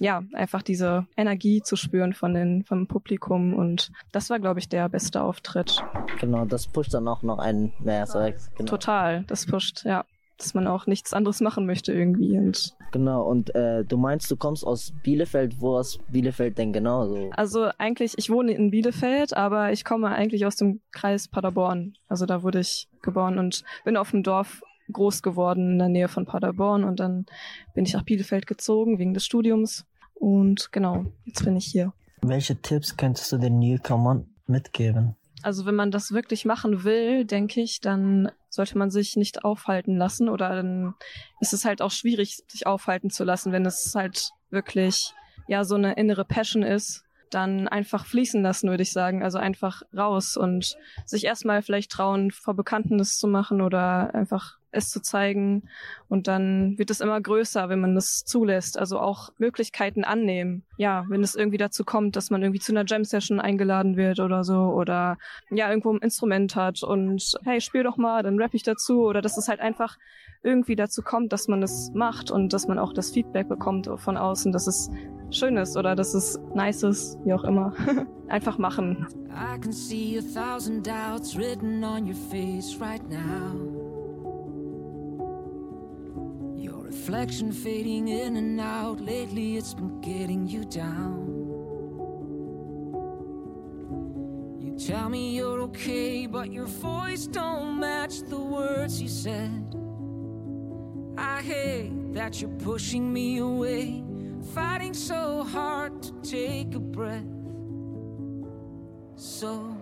ja, 0.00 0.22
einfach 0.32 0.62
diese 0.62 1.06
Energie 1.16 1.62
zu 1.62 1.76
spüren 1.76 2.14
von 2.14 2.34
den, 2.34 2.64
vom 2.64 2.86
Publikum 2.86 3.54
und 3.54 3.92
das 4.12 4.30
war, 4.30 4.40
glaube 4.40 4.60
ich, 4.60 4.68
der 4.68 4.88
beste 4.88 5.22
Auftritt. 5.22 5.82
Genau, 6.20 6.44
das 6.44 6.66
pusht 6.66 6.94
dann 6.94 7.08
auch 7.08 7.22
noch 7.22 7.38
einen 7.38 7.72
mehr. 7.78 8.06
So, 8.06 8.18
genau. 8.18 8.70
Total, 8.70 9.24
das 9.24 9.46
pusht, 9.46 9.84
ja, 9.84 10.04
dass 10.38 10.54
man 10.54 10.66
auch 10.66 10.86
nichts 10.86 11.12
anderes 11.12 11.40
machen 11.40 11.66
möchte 11.66 11.92
irgendwie. 11.92 12.36
Und 12.36 12.74
genau, 12.90 13.22
und 13.22 13.54
äh, 13.54 13.84
du 13.84 13.96
meinst, 13.96 14.30
du 14.30 14.36
kommst 14.36 14.66
aus 14.66 14.92
Bielefeld, 15.02 15.60
wo 15.60 15.76
aus 15.76 15.98
Bielefeld 16.08 16.58
denn 16.58 16.72
genau 16.72 17.06
so? 17.06 17.30
Also 17.36 17.70
eigentlich, 17.78 18.14
ich 18.16 18.30
wohne 18.30 18.52
in 18.52 18.70
Bielefeld, 18.70 19.36
aber 19.36 19.72
ich 19.72 19.84
komme 19.84 20.08
eigentlich 20.08 20.44
aus 20.44 20.56
dem 20.56 20.80
Kreis 20.90 21.28
Paderborn. 21.28 21.94
Also 22.08 22.26
da 22.26 22.42
wurde 22.42 22.60
ich 22.60 22.88
geboren 23.02 23.38
und 23.38 23.62
bin 23.84 23.96
auf 23.96 24.10
dem 24.10 24.22
Dorf 24.22 24.62
groß 24.92 25.22
geworden 25.22 25.72
in 25.72 25.78
der 25.78 25.88
Nähe 25.88 26.08
von 26.08 26.26
Paderborn 26.26 26.84
und 26.84 27.00
dann 27.00 27.26
bin 27.74 27.84
ich 27.84 27.94
nach 27.94 28.04
Bielefeld 28.04 28.46
gezogen 28.46 28.98
wegen 28.98 29.14
des 29.14 29.24
Studiums 29.24 29.86
und 30.14 30.72
genau, 30.72 31.06
jetzt 31.24 31.44
bin 31.44 31.56
ich 31.56 31.66
hier. 31.66 31.92
Welche 32.22 32.56
Tipps 32.56 32.96
könntest 32.96 33.32
du 33.32 33.38
den 33.38 33.58
Newcomern 33.58 34.26
mitgeben? 34.46 35.16
Also 35.42 35.66
wenn 35.66 35.74
man 35.74 35.90
das 35.90 36.12
wirklich 36.12 36.46
machen 36.46 36.84
will, 36.84 37.26
denke 37.26 37.60
ich, 37.60 37.82
dann 37.82 38.30
sollte 38.48 38.78
man 38.78 38.90
sich 38.90 39.16
nicht 39.16 39.44
aufhalten 39.44 39.96
lassen 39.98 40.30
oder 40.30 40.48
dann 40.48 40.94
ist 41.40 41.52
es 41.52 41.66
halt 41.66 41.82
auch 41.82 41.90
schwierig, 41.90 42.42
sich 42.48 42.66
aufhalten 42.66 43.10
zu 43.10 43.24
lassen, 43.24 43.52
wenn 43.52 43.66
es 43.66 43.94
halt 43.94 44.30
wirklich 44.48 45.12
ja 45.46 45.64
so 45.64 45.74
eine 45.74 45.94
innere 45.94 46.24
Passion 46.24 46.62
ist, 46.62 47.04
dann 47.30 47.68
einfach 47.68 48.06
fließen 48.06 48.42
lassen, 48.42 48.70
würde 48.70 48.84
ich 48.84 48.92
sagen. 48.92 49.22
Also 49.22 49.38
einfach 49.38 49.82
raus 49.94 50.36
und 50.36 50.76
sich 51.04 51.24
erstmal 51.24 51.62
vielleicht 51.62 51.90
trauen, 51.90 52.30
vor 52.30 52.54
Bekannten 52.54 52.96
das 52.96 53.18
zu 53.18 53.26
machen 53.26 53.60
oder 53.60 54.14
einfach 54.14 54.58
es 54.74 54.90
zu 54.90 55.00
zeigen. 55.00 55.68
Und 56.08 56.26
dann 56.28 56.78
wird 56.78 56.90
es 56.90 57.00
immer 57.00 57.20
größer, 57.20 57.68
wenn 57.68 57.80
man 57.80 57.94
das 57.94 58.24
zulässt. 58.24 58.78
Also 58.78 58.98
auch 58.98 59.30
Möglichkeiten 59.38 60.04
annehmen. 60.04 60.64
Ja, 60.76 61.04
wenn 61.08 61.22
es 61.22 61.34
irgendwie 61.34 61.58
dazu 61.58 61.84
kommt, 61.84 62.16
dass 62.16 62.30
man 62.30 62.42
irgendwie 62.42 62.60
zu 62.60 62.72
einer 62.72 62.84
Jam-Session 62.86 63.40
eingeladen 63.40 63.96
wird 63.96 64.20
oder 64.20 64.44
so 64.44 64.54
oder 64.54 65.18
ja, 65.50 65.68
irgendwo 65.68 65.92
ein 65.92 65.98
Instrument 65.98 66.56
hat 66.56 66.82
und 66.82 67.34
hey, 67.44 67.60
spiel 67.60 67.82
doch 67.82 67.96
mal, 67.96 68.22
dann 68.22 68.38
rap 68.38 68.54
ich 68.54 68.62
dazu 68.62 69.04
oder 69.04 69.22
dass 69.22 69.36
es 69.36 69.48
halt 69.48 69.60
einfach 69.60 69.96
irgendwie 70.42 70.76
dazu 70.76 71.02
kommt, 71.02 71.32
dass 71.32 71.48
man 71.48 71.62
es 71.62 71.90
macht 71.94 72.30
und 72.30 72.52
dass 72.52 72.68
man 72.68 72.78
auch 72.78 72.92
das 72.92 73.10
Feedback 73.10 73.48
bekommt 73.48 73.88
von 73.96 74.16
außen, 74.16 74.52
dass 74.52 74.66
es 74.66 74.90
schön 75.30 75.56
ist 75.56 75.76
oder 75.76 75.96
dass 75.96 76.14
es 76.14 76.38
nice 76.54 76.82
ist, 76.82 77.18
wie 77.24 77.32
auch 77.32 77.44
immer. 77.44 77.72
einfach 78.28 78.58
machen. 78.58 79.06
I 79.30 79.58
can 79.58 79.72
see 79.72 80.18
a 80.18 80.22
thousand 80.22 80.86
doubts 80.86 81.36
written 81.36 81.82
on 81.84 82.06
your 82.06 82.14
face 82.30 82.76
right 82.80 83.02
now. 83.08 83.83
Reflection 87.06 87.52
fading 87.52 88.08
in 88.08 88.36
and 88.36 88.58
out. 88.58 88.98
Lately, 88.98 89.58
it's 89.58 89.74
been 89.74 90.00
getting 90.00 90.46
you 90.46 90.64
down. 90.64 91.26
You 94.58 94.74
tell 94.78 95.10
me 95.10 95.36
you're 95.36 95.60
okay, 95.64 96.26
but 96.26 96.50
your 96.50 96.64
voice 96.64 97.26
don't 97.26 97.78
match 97.78 98.20
the 98.22 98.38
words 98.38 99.02
you 99.02 99.08
said. 99.08 99.76
I 101.18 101.42
hate 101.42 102.14
that 102.14 102.40
you're 102.40 102.58
pushing 102.70 103.12
me 103.12 103.36
away, 103.36 104.02
fighting 104.54 104.94
so 104.94 105.42
hard 105.42 106.02
to 106.04 106.12
take 106.22 106.74
a 106.74 106.80
breath. 106.80 107.28
So, 109.16 109.76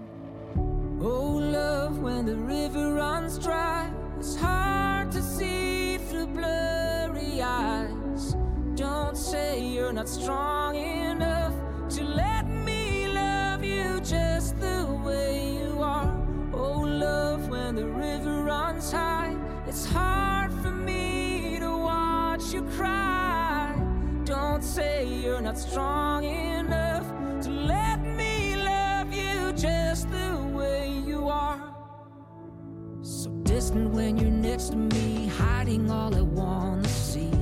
oh, 0.56 1.38
love, 1.38 2.00
when 2.00 2.26
the 2.26 2.36
river 2.36 2.94
runs 2.94 3.38
dry, 3.38 3.92
it's 4.18 4.34
hard 4.34 5.12
to 5.12 5.22
see 5.22 5.98
through 5.98 6.26
blood 6.26 6.81
say 9.32 9.64
you're 9.64 9.94
not 9.94 10.10
strong 10.10 10.76
enough 10.76 11.54
to 11.88 12.04
let 12.04 12.46
me 12.46 13.08
love 13.08 13.64
you 13.64 13.98
just 14.02 14.60
the 14.60 14.84
way 15.06 15.54
you 15.58 15.82
are. 15.82 16.12
Oh, 16.52 16.80
love, 16.80 17.48
when 17.48 17.74
the 17.74 17.86
river 17.86 18.42
runs 18.42 18.92
high, 18.92 19.34
it's 19.66 19.86
hard 19.86 20.52
for 20.60 20.70
me 20.70 21.56
to 21.60 21.70
watch 21.70 22.52
you 22.52 22.60
cry. 22.76 23.74
Don't 24.24 24.62
say 24.62 25.06
you're 25.06 25.40
not 25.40 25.56
strong 25.58 26.24
enough 26.24 27.06
to 27.44 27.50
let 27.50 28.00
me 28.02 28.54
love 28.56 29.14
you 29.14 29.54
just 29.54 30.10
the 30.10 30.36
way 30.52 30.90
you 31.06 31.30
are. 31.30 31.74
So 33.00 33.30
distant 33.44 33.92
when 33.94 34.18
you're 34.18 34.38
next 34.48 34.72
to 34.72 34.76
me, 34.76 35.28
hiding 35.28 35.90
all 35.90 36.14
I 36.14 36.20
wanna 36.20 36.82
once. 36.82 37.41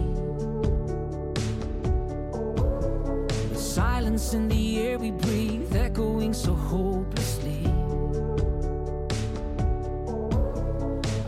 Silence 3.71 4.35
in 4.35 4.49
the 4.49 4.81
air 4.81 4.99
we 4.99 5.13
breathe, 5.13 5.77
echoing 5.77 6.35
so 6.35 6.55
hopelessly. 6.55 7.65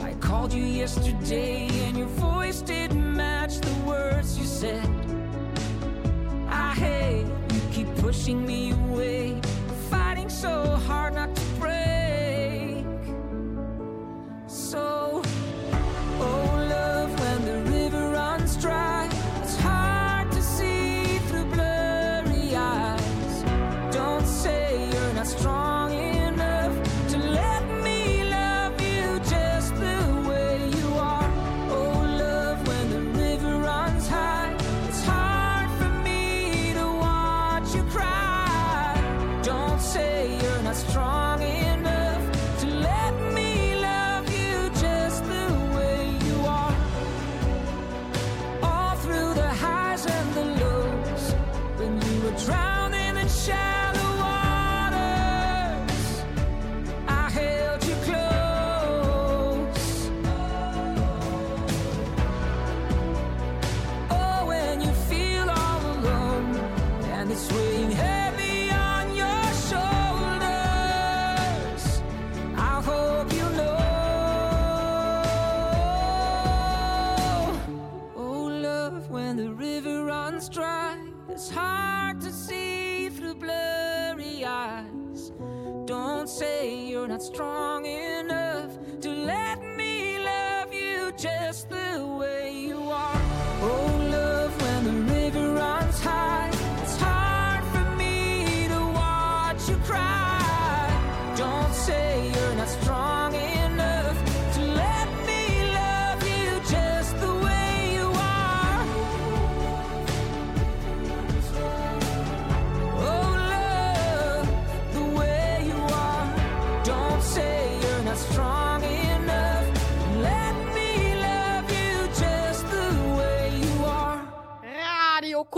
I 0.01 0.13
called 0.15 0.53
you 0.53 0.65
yesterday, 0.65 1.69
and 1.87 1.97
your 1.97 2.09
voice 2.09 2.61
didn't 2.61 3.15
match 3.17 3.59
the 3.59 3.75
words 3.87 4.37
you 4.37 4.45
said. 4.45 4.89
I 6.49 6.75
hate 6.75 7.27
you 7.55 7.61
keep 7.71 7.95
pushing 7.99 8.45
me 8.45 8.73
away, 8.73 9.41
fighting 9.89 10.29
so 10.29 10.65
hard 10.89 11.15
not 11.15 11.37
to 11.37 11.45
break. 11.61 12.85
So, 14.49 15.02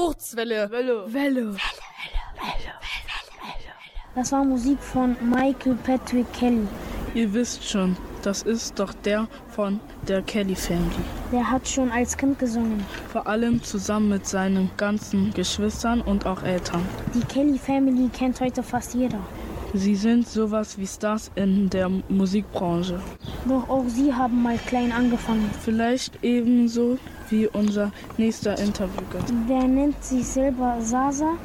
Kurzwelle. 0.05 0.71
Welle. 0.71 1.11
Welle. 1.11 1.57
Das 4.15 4.33
war 4.33 4.45
Musik 4.45 4.79
von 4.79 5.17
Michael 5.23 5.77
Patrick 5.83 6.31
Kelly. 6.35 6.67
Ihr 7.15 7.33
wisst 7.33 7.67
schon, 7.67 7.97
das 8.21 8.43
ist 8.43 8.79
doch 8.79 8.93
der 8.93 9.27
von 9.49 9.81
der 10.07 10.21
Kelly 10.21 10.55
Family. 10.55 11.05
Der 11.33 11.51
hat 11.51 11.67
schon 11.67 11.91
als 11.91 12.19
Kind 12.19 12.39
gesungen. 12.39 12.85
Vor 13.09 13.27
allem 13.27 13.63
zusammen 13.63 14.11
mit 14.11 14.27
seinen 14.27 14.71
ganzen 14.77 15.33
Geschwistern 15.33 16.03
und 16.03 16.27
auch 16.27 16.43
Eltern. 16.43 16.83
Die 17.15 17.25
Kelly 17.25 17.59
Family 17.59 18.11
kennt 18.11 18.39
heute 18.43 18.63
fast 18.63 18.93
jeder. 18.95 19.21
Sie 19.73 19.97
sind 19.97 20.29
sowas 20.29 20.79
wie 20.79 20.87
Stars 20.87 21.33
in 21.35 21.69
der 21.71 21.89
Musikbranche. 22.09 23.01
Doch 23.49 23.69
auch 23.69 23.85
sie 23.89 24.13
haben 24.13 24.43
mal 24.43 24.59
klein 24.67 24.93
angefangen. 24.93 25.51
Vielleicht 25.65 26.23
ebenso 26.23 26.99
wie 27.31 27.47
unser 27.49 27.93
nächster 28.17 28.59
Interviewgast. 28.59 29.33
Der 29.49 29.65
nennt 29.65 30.03
sich 30.05 30.27
selber 30.27 30.77
Sasa. 30.81 31.37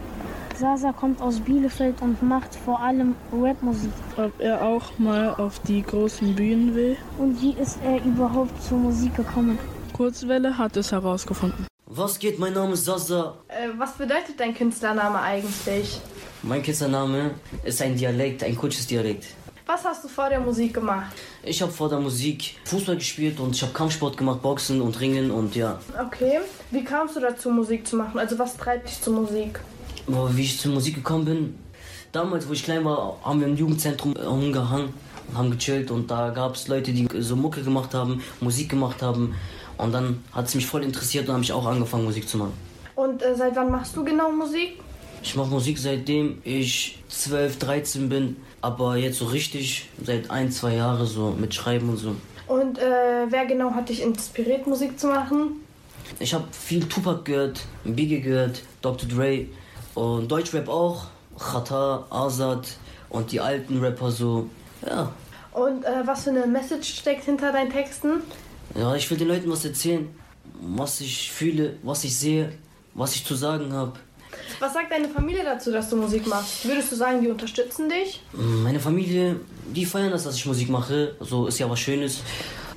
Sasa 0.57 0.91
kommt 0.91 1.21
aus 1.21 1.39
Bielefeld 1.39 2.01
und 2.01 2.21
macht 2.21 2.53
vor 2.53 2.81
allem 2.81 3.15
Rapmusik. 3.31 3.91
Ob 4.17 4.33
er 4.39 4.61
auch 4.61 4.97
mal 4.97 5.35
auf 5.35 5.59
die 5.59 5.81
großen 5.81 6.35
Bühnen 6.35 6.75
will? 6.75 6.97
Und 7.17 7.41
wie 7.41 7.53
ist 7.53 7.77
er 7.83 8.03
überhaupt 8.03 8.61
zur 8.61 8.77
Musik 8.77 9.15
gekommen? 9.15 9.57
Kurzwelle 9.93 10.57
hat 10.57 10.75
es 10.75 10.91
herausgefunden. 10.91 11.65
Was 11.85 12.19
geht, 12.19 12.39
mein 12.39 12.53
Name 12.53 12.73
ist 12.73 12.85
Sasa. 12.85 13.37
Äh, 13.47 13.69
was 13.77 13.93
bedeutet 13.93 14.39
dein 14.39 14.53
Künstlername 14.53 15.19
eigentlich? 15.21 15.99
Mein 16.43 16.61
Künstlername 16.61 17.31
ist 17.63 17.81
ein 17.81 17.95
Dialekt, 17.95 18.43
ein 18.43 18.55
kurzes 18.55 18.85
Dialekt. 18.85 19.25
Was 19.65 19.85
hast 19.85 20.03
du 20.03 20.07
vor 20.07 20.29
der 20.29 20.39
Musik 20.39 20.73
gemacht? 20.73 21.15
Ich 21.43 21.61
habe 21.61 21.71
vor 21.71 21.87
der 21.87 21.99
Musik 21.99 22.55
Fußball 22.65 22.97
gespielt 22.97 23.39
und 23.39 23.55
ich 23.55 23.61
habe 23.61 23.71
Kampfsport 23.71 24.17
gemacht, 24.17 24.41
Boxen 24.41 24.81
und 24.81 24.99
Ringen 24.99 25.31
und 25.31 25.55
ja. 25.55 25.79
Okay. 26.05 26.39
Wie 26.71 26.83
kamst 26.83 27.15
du 27.15 27.21
dazu, 27.21 27.49
Musik 27.49 27.87
zu 27.87 27.95
machen? 27.95 28.19
Also 28.19 28.37
was 28.37 28.57
treibt 28.57 28.89
dich 28.89 29.01
zur 29.01 29.13
Musik? 29.13 29.59
Wie 30.07 30.41
ich 30.41 30.59
zur 30.59 30.73
Musik 30.73 30.95
gekommen 30.95 31.25
bin, 31.25 31.55
damals, 32.11 32.47
wo 32.47 32.53
ich 32.53 32.63
klein 32.63 32.83
war, 32.83 33.17
haben 33.23 33.39
wir 33.39 33.47
im 33.47 33.55
Jugendzentrum 33.55 34.13
umgehangen 34.13 34.93
und 35.29 35.37
haben 35.37 35.51
gechillt 35.51 35.91
und 35.91 36.11
da 36.11 36.29
gab 36.31 36.55
es 36.55 36.67
Leute, 36.67 36.91
die 36.91 37.07
so 37.19 37.35
Mucke 37.35 37.61
gemacht 37.61 37.93
haben, 37.93 38.21
Musik 38.41 38.69
gemacht 38.69 39.01
haben 39.01 39.35
und 39.77 39.93
dann 39.93 40.23
hat 40.33 40.47
es 40.47 40.55
mich 40.55 40.65
voll 40.65 40.83
interessiert 40.83 41.27
und 41.27 41.35
habe 41.35 41.43
ich 41.43 41.53
auch 41.53 41.65
angefangen, 41.65 42.03
Musik 42.03 42.27
zu 42.27 42.37
machen. 42.37 42.53
Und 42.95 43.21
äh, 43.21 43.33
seit 43.35 43.55
wann 43.55 43.71
machst 43.71 43.95
du 43.95 44.03
genau 44.03 44.31
Musik? 44.31 44.79
Ich 45.23 45.35
mache 45.35 45.49
Musik 45.49 45.77
seitdem 45.77 46.41
ich 46.43 46.99
12, 47.07 47.59
13 47.59 48.09
bin, 48.09 48.35
aber 48.61 48.97
jetzt 48.97 49.19
so 49.19 49.25
richtig 49.25 49.89
seit 50.03 50.29
ein, 50.31 50.51
zwei 50.51 50.75
Jahren 50.75 51.05
so 51.05 51.31
mit 51.31 51.53
Schreiben 51.53 51.89
und 51.89 51.97
so. 51.97 52.15
Und 52.47 52.79
äh, 52.79 53.25
wer 53.29 53.45
genau 53.45 53.71
hat 53.71 53.89
dich 53.89 54.01
inspiriert, 54.01 54.65
Musik 54.67 54.99
zu 54.99 55.07
machen? 55.07 55.63
Ich 56.19 56.33
habe 56.33 56.45
viel 56.51 56.87
Tupac 56.87 57.23
gehört, 57.23 57.61
Biggie 57.83 58.21
gehört, 58.21 58.63
Dr. 58.81 59.07
Dre 59.07 59.45
und 59.93 60.29
Deutschrap 60.29 60.67
auch, 60.67 61.05
Chata, 61.37 62.05
Azad 62.09 62.67
und 63.09 63.31
die 63.31 63.39
alten 63.39 63.79
Rapper 63.79 64.11
so, 64.11 64.49
ja. 64.85 65.11
Und 65.51 65.85
äh, 65.85 66.05
was 66.05 66.23
für 66.23 66.31
eine 66.31 66.47
Message 66.47 66.95
steckt 66.99 67.25
hinter 67.25 67.51
deinen 67.51 67.71
Texten? 67.71 68.21
Ja, 68.75 68.95
ich 68.95 69.09
will 69.09 69.17
den 69.17 69.27
Leuten 69.27 69.51
was 69.51 69.65
erzählen, 69.65 70.07
was 70.61 71.01
ich 71.01 71.31
fühle, 71.31 71.77
was 71.83 72.03
ich 72.03 72.17
sehe, 72.17 72.51
was 72.93 73.15
ich 73.15 73.25
zu 73.25 73.35
sagen 73.35 73.73
habe. 73.73 73.93
Was 74.59 74.73
sagt 74.73 74.91
deine 74.91 75.07
Familie 75.07 75.43
dazu, 75.43 75.71
dass 75.71 75.89
du 75.89 75.95
Musik 75.95 76.27
machst? 76.27 76.67
Würdest 76.67 76.91
du 76.91 76.95
sagen, 76.97 77.21
die 77.21 77.29
unterstützen 77.29 77.87
dich? 77.87 78.21
Meine 78.33 78.79
Familie, 78.81 79.39
die 79.73 79.85
feiern 79.85 80.11
das, 80.11 80.25
dass 80.25 80.35
ich 80.35 80.45
Musik 80.45 80.69
mache. 80.69 81.15
So 81.21 81.47
ist 81.47 81.59
ja 81.59 81.69
was 81.69 81.79
Schönes. 81.79 82.21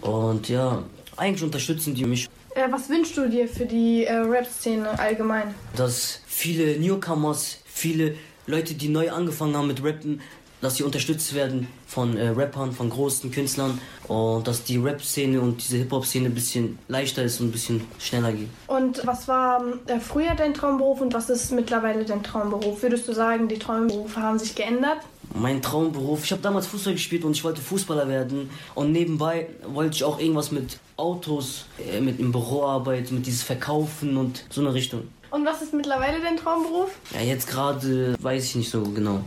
Und 0.00 0.48
ja, 0.48 0.84
eigentlich 1.16 1.42
unterstützen 1.42 1.94
die 1.94 2.04
mich. 2.04 2.28
Äh, 2.54 2.70
was 2.70 2.88
wünschst 2.88 3.16
du 3.16 3.28
dir 3.28 3.48
für 3.48 3.66
die 3.66 4.04
äh, 4.04 4.14
Rap-Szene 4.14 4.96
allgemein? 4.96 5.54
Dass 5.74 6.20
viele 6.26 6.78
Newcomers, 6.78 7.58
viele 7.64 8.14
Leute, 8.46 8.74
die 8.74 8.88
neu 8.88 9.10
angefangen 9.10 9.56
haben 9.56 9.66
mit 9.66 9.82
Rappen, 9.82 10.20
dass 10.62 10.76
sie 10.76 10.84
unterstützt 10.84 11.34
werden 11.34 11.66
von 11.86 12.16
äh, 12.16 12.28
Rappern, 12.28 12.72
von 12.72 12.88
großen 12.88 13.30
Künstlern 13.30 13.78
und 14.08 14.46
dass 14.46 14.64
die 14.64 14.78
Rap-Szene 14.78 15.40
und 15.40 15.62
diese 15.62 15.76
Hip-Hop-Szene 15.78 16.26
ein 16.26 16.34
bisschen 16.34 16.78
leichter 16.88 17.22
ist 17.22 17.40
und 17.40 17.48
ein 17.48 17.52
bisschen 17.52 17.84
schneller 17.98 18.32
geht. 18.32 18.48
Und 18.68 19.04
was 19.04 19.28
war 19.28 19.62
äh, 19.86 19.98
früher 19.98 20.34
dein 20.34 20.54
Traumberuf 20.54 21.00
und 21.00 21.12
was 21.12 21.28
ist 21.28 21.52
mittlerweile 21.52 22.04
dein 22.04 22.22
Traumberuf? 22.22 22.82
Würdest 22.82 23.06
du 23.08 23.12
sagen, 23.12 23.48
die 23.48 23.58
Traumberufe 23.58 24.20
haben 24.20 24.38
sich 24.38 24.54
geändert? 24.54 24.98
Mein 25.34 25.62
Traumberuf, 25.62 26.24
ich 26.24 26.32
habe 26.32 26.42
damals 26.42 26.66
Fußball 26.68 26.92
gespielt 26.92 27.24
und 27.24 27.32
ich 27.32 27.42
wollte 27.42 27.60
Fußballer 27.60 28.08
werden 28.08 28.50
und 28.74 28.92
nebenbei 28.92 29.48
wollte 29.66 29.96
ich 29.96 30.04
auch 30.04 30.20
irgendwas 30.20 30.52
mit 30.52 30.78
Autos, 30.96 31.66
äh, 31.92 32.00
mit 32.00 32.20
im 32.20 32.30
Büro 32.30 32.64
arbeiten, 32.64 33.16
mit 33.16 33.26
dieses 33.26 33.42
Verkaufen 33.42 34.16
und 34.16 34.44
so 34.48 34.60
eine 34.60 34.72
Richtung. 34.72 35.08
Und 35.30 35.46
was 35.46 35.62
ist 35.62 35.72
mittlerweile 35.72 36.20
dein 36.20 36.36
Traumberuf? 36.36 36.90
Ja, 37.14 37.20
jetzt 37.20 37.48
gerade 37.48 38.14
weiß 38.20 38.44
ich 38.44 38.54
nicht 38.56 38.70
so 38.70 38.82
genau. 38.82 39.22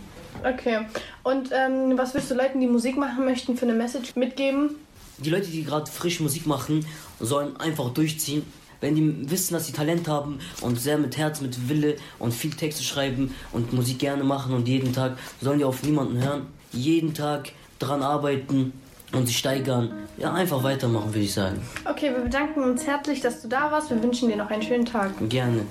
Okay. 0.45 0.85
Und 1.23 1.49
ähm, 1.51 1.97
was 1.97 2.13
willst 2.13 2.29
du 2.29 2.35
Leuten, 2.35 2.59
die 2.59 2.67
Musik 2.67 2.97
machen 2.97 3.25
möchten, 3.25 3.57
für 3.57 3.65
eine 3.65 3.73
Message 3.73 4.15
mitgeben? 4.15 4.75
Die 5.17 5.29
Leute, 5.29 5.47
die 5.47 5.63
gerade 5.63 5.89
frisch 5.89 6.19
Musik 6.19 6.45
machen, 6.45 6.85
sollen 7.19 7.57
einfach 7.57 7.89
durchziehen. 7.89 8.43
Wenn 8.81 8.95
die 8.95 9.31
wissen, 9.31 9.53
dass 9.53 9.65
sie 9.65 9.73
Talent 9.73 10.07
haben 10.07 10.39
und 10.61 10.79
sehr 10.79 10.97
mit 10.97 11.17
Herz, 11.17 11.41
mit 11.41 11.69
Wille 11.69 11.95
und 12.19 12.33
viel 12.33 12.51
Texte 12.51 12.83
schreiben 12.83 13.33
und 13.53 13.73
Musik 13.73 13.99
gerne 13.99 14.23
machen 14.23 14.53
und 14.53 14.67
jeden 14.67 14.93
Tag, 14.93 15.17
sollen 15.41 15.59
die 15.59 15.65
auf 15.65 15.81
niemanden 15.81 16.21
hören. 16.21 16.47
Jeden 16.71 17.13
Tag 17.13 17.51
dran 17.79 18.03
arbeiten 18.03 18.73
und 19.13 19.25
sich 19.25 19.37
steigern. 19.37 19.93
Ja, 20.17 20.33
einfach 20.33 20.61
weitermachen, 20.61 21.07
würde 21.07 21.25
ich 21.25 21.33
sagen. 21.33 21.61
Okay, 21.89 22.11
wir 22.11 22.19
bedanken 22.23 22.63
uns 22.63 22.85
herzlich, 22.85 23.21
dass 23.21 23.41
du 23.41 23.47
da 23.47 23.71
warst. 23.71 23.89
Wir 23.89 24.03
wünschen 24.03 24.29
dir 24.29 24.35
noch 24.35 24.49
einen 24.49 24.61
schönen 24.61 24.85
Tag. 24.85 25.11
Gerne. 25.29 25.61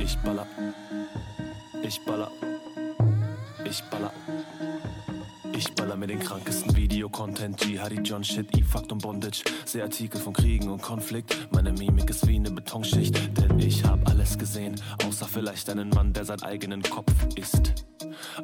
Ich 0.00 0.18
baller. 0.18 0.46
Ich 1.82 2.00
baller. 2.04 2.30
Ich 3.70 3.84
baller. 3.84 4.10
Ich 5.58 5.74
baller 5.74 5.96
mir 5.96 6.06
den 6.06 6.20
krankesten 6.20 6.76
Videocontent, 6.76 7.64
Jihadi 7.64 7.96
John 7.96 8.22
Shit, 8.22 8.56
E-Fakt 8.56 8.92
und 8.92 9.02
Bondage. 9.02 9.42
Sehe 9.64 9.82
Artikel 9.82 10.20
von 10.20 10.32
Kriegen 10.32 10.68
und 10.68 10.80
Konflikt. 10.80 11.36
Meine 11.50 11.72
Mimik 11.72 12.08
ist 12.10 12.28
wie 12.28 12.36
eine 12.36 12.52
Betonschicht, 12.52 13.18
denn 13.36 13.58
ich 13.58 13.82
hab 13.82 14.08
alles 14.08 14.38
gesehen, 14.38 14.80
außer 15.04 15.26
vielleicht 15.26 15.68
einen 15.68 15.88
Mann, 15.88 16.12
der 16.12 16.24
sein 16.24 16.40
eigenen 16.44 16.80
Kopf 16.82 17.12
ist. 17.34 17.74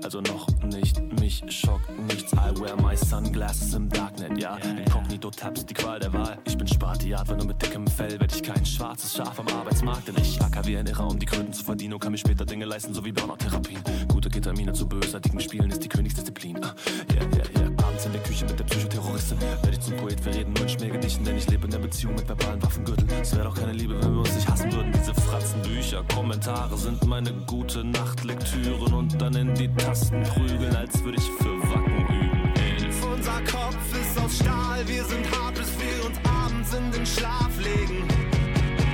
Also 0.02 0.20
noch 0.20 0.48
nicht, 0.64 1.00
mich 1.20 1.44
schockt 1.48 1.88
nichts. 2.08 2.32
I 2.32 2.60
wear 2.60 2.76
my 2.82 2.96
sunglasses 2.96 3.74
im 3.74 3.88
Darknet, 3.88 4.40
ja. 4.40 4.56
Inkognito 4.56 5.30
Tabs, 5.30 5.64
die 5.66 5.74
Qual 5.74 6.00
der 6.00 6.12
Wahl. 6.12 6.38
Ich 6.44 6.58
bin 6.58 6.66
Spartiat, 6.66 7.28
wenn 7.28 7.38
nur 7.38 7.46
mit 7.46 7.62
dickem 7.62 7.86
Fell 7.86 8.18
werd 8.20 8.34
ich 8.34 8.42
kein 8.42 8.64
schwarzes 8.66 9.14
Schaf 9.14 9.38
am 9.38 9.48
Arbeitsmarkt. 9.48 10.08
Denn 10.08 10.16
ich 10.20 10.40
acker 10.40 10.66
wie 10.66 10.76
ein 10.76 10.86
Irrer, 10.86 11.06
um 11.06 11.18
die 11.18 11.26
Kröten 11.26 11.52
zu 11.52 11.64
verdienen 11.64 11.94
und 11.94 12.00
kann 12.00 12.12
mir 12.12 12.18
später 12.18 12.44
Dinge 12.44 12.64
leisten, 12.64 12.92
so 12.92 13.04
wie 13.04 13.12
Burnout-Therapien. 13.12 13.80
Gute 14.08 14.28
Ketamine 14.28 14.72
zu 14.72 14.88
bösartigen 14.88 15.40
Spielen 15.40 15.70
ist 15.70 15.82
die 15.84 15.88
Königsdisziplin. 15.88 16.58
Ah, 17.04 17.14
yeah, 17.14 17.22
yeah, 17.36 17.60
yeah. 17.60 17.84
Abends 17.84 18.06
in 18.06 18.12
der 18.12 18.22
Küche 18.22 18.44
mit 18.46 18.58
der 18.58 18.64
Psychoterroristin 18.64 19.40
werde 19.40 19.70
ich 19.70 19.80
zum 19.80 19.96
Poet. 19.96 20.24
Wir 20.24 20.34
reden 20.34 20.52
nur 20.52 20.62
in 20.62 20.68
Schmähgedichten, 20.68 21.24
denn 21.24 21.36
ich 21.36 21.48
lebe 21.50 21.64
in 21.64 21.70
der 21.70 21.78
Beziehung 21.78 22.14
mit 22.14 22.26
verbalen 22.28 22.62
Waffengürteln. 22.62 23.08
Es 23.20 23.34
wäre 23.34 23.44
doch 23.44 23.54
keine 23.54 23.72
Liebe, 23.72 24.00
wenn 24.02 24.12
wir 24.12 24.20
uns 24.20 24.34
nicht 24.34 24.48
hassen 24.48 24.72
würden. 24.72 24.92
Diese 24.92 25.14
Fratzenbücher, 25.14 26.04
Kommentare 26.14 26.76
sind 26.76 27.04
meine 27.06 27.32
gute 27.46 27.84
Nachtlektüren 27.84 28.92
und 28.94 29.20
dann 29.20 29.34
in 29.34 29.54
die 29.54 29.68
Tasten 29.74 30.22
prügeln, 30.22 30.74
als 30.76 31.02
würde 31.02 31.18
ich 31.18 31.30
für 31.30 31.62
Wacken 31.70 32.06
üben. 32.08 32.52
Hilf, 32.78 33.06
unser 33.06 33.40
Kopf 33.42 34.00
ist 34.00 34.18
aus 34.18 34.36
Stahl, 34.36 34.86
wir 34.86 35.04
sind 35.04 35.30
hart, 35.30 35.54
bis 35.54 35.72
wir 35.78 36.06
uns 36.06 36.18
abends 36.24 36.74
in 36.74 36.90
den 36.90 37.06
Schlaf 37.06 37.50
legen. 37.58 38.04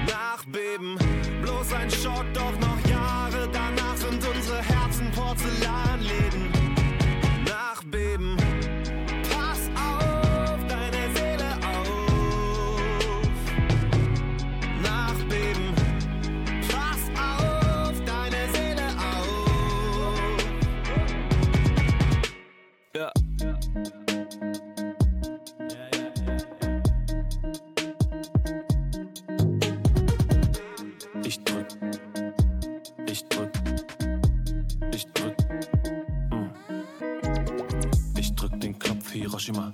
Nachbeben, 0.07 0.97
bloß 1.43 1.73
ein 1.75 1.91
Schock, 1.91 2.25
doch 2.35 2.59
noch 2.61 2.80
Hiroshima. 39.51 39.73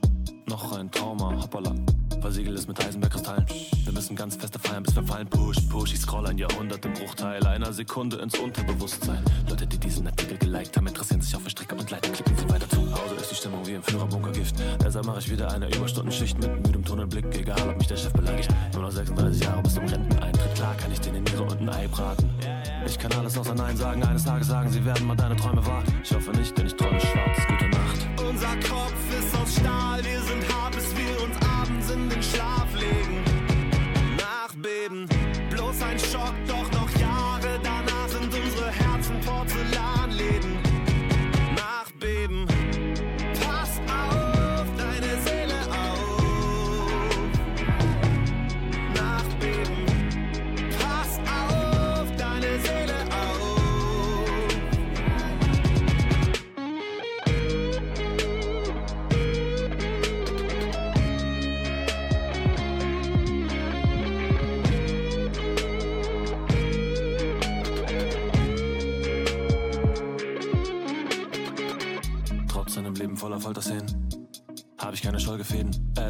Noch 0.48 0.72
ein 0.78 0.90
Trauma, 0.90 1.34
hoppala. 1.42 1.74
Versiegel 2.20 2.54
es 2.54 2.66
mit 2.66 2.82
Heisenberg-Kristallen. 2.82 3.44
Wir 3.84 3.92
müssen 3.92 4.16
ganz 4.16 4.36
feste 4.36 4.58
feiern, 4.58 4.82
bis 4.82 4.96
wir 4.96 5.02
fallen. 5.02 5.28
Push, 5.28 5.60
push, 5.68 5.92
ich 5.92 6.00
scroll 6.00 6.26
ein 6.26 6.38
Jahrhundert 6.38 6.84
im 6.84 6.92
Bruchteil 6.94 7.44
einer 7.46 7.72
Sekunde 7.72 8.16
ins 8.16 8.38
Unterbewusstsein. 8.38 9.22
Leute, 9.48 9.66
die 9.66 9.78
diesen 9.78 10.06
Artikel 10.06 10.38
geliked 10.38 10.76
haben, 10.76 10.86
interessieren 10.86 11.20
sich 11.20 11.34
auf 11.36 11.42
der 11.42 11.50
Strecke 11.50 11.74
und 11.74 11.90
leider 11.90 12.08
klicken 12.08 12.36
sie 12.36 12.48
weiter 12.48 12.68
zu. 12.68 12.78
Hause 12.78 13.14
ist 13.20 13.30
die 13.30 13.34
Stimmung 13.34 13.66
wie 13.66 13.74
im 13.74 13.82
Führerbunkergift. 13.82 14.56
Deshalb 14.82 15.06
mache 15.06 15.18
ich 15.20 15.30
wieder 15.30 15.52
eine 15.52 15.68
Überstundenschicht 15.74 16.38
mit 16.38 16.66
müdem 16.66 16.84
Tunnelblick. 16.84 17.26
Egal, 17.36 17.68
ob 17.68 17.76
mich 17.76 17.86
der 17.86 17.96
Chef 17.96 18.12
beleidigt. 18.12 18.50
Nur 18.72 18.82
noch 18.82 18.92
36 18.92 19.44
Jahre 19.44 19.62
bis 19.62 19.74
zum 19.74 19.84
Renteneintritt. 19.86 20.54
Klar 20.54 20.74
kann 20.76 20.90
ich 20.92 21.00
den 21.00 21.16
in 21.16 21.24
Niere 21.24 21.42
und 21.42 21.60
ein 21.60 21.68
Ei 21.68 21.88
braten. 21.88 22.30
Ich 22.86 22.98
kann 22.98 23.12
alles 23.12 23.36
außer 23.36 23.54
Nein 23.54 23.76
sagen. 23.76 24.02
Eines 24.04 24.24
Tages 24.24 24.48
sagen 24.48 24.70
sie 24.70 24.84
werden 24.84 25.06
mal 25.06 25.16
deine 25.16 25.36
Träume 25.36 25.64
wahr. 25.66 25.82
Ich 26.02 26.14
hoffe 26.14 26.30
nicht, 26.32 26.56
denn 26.56 26.66
ich 26.66 26.74
träume 26.74 27.00
schwarz. 27.00 27.38
Gute 27.48 27.68
Nacht. 27.68 28.06
Unser 28.28 28.54
Kopf 28.68 28.94
ist 29.10 29.15
aus 29.46 29.56
Stahl, 29.56 30.04
wir 30.04 30.20
sind 30.22 30.48
hart, 30.52 30.75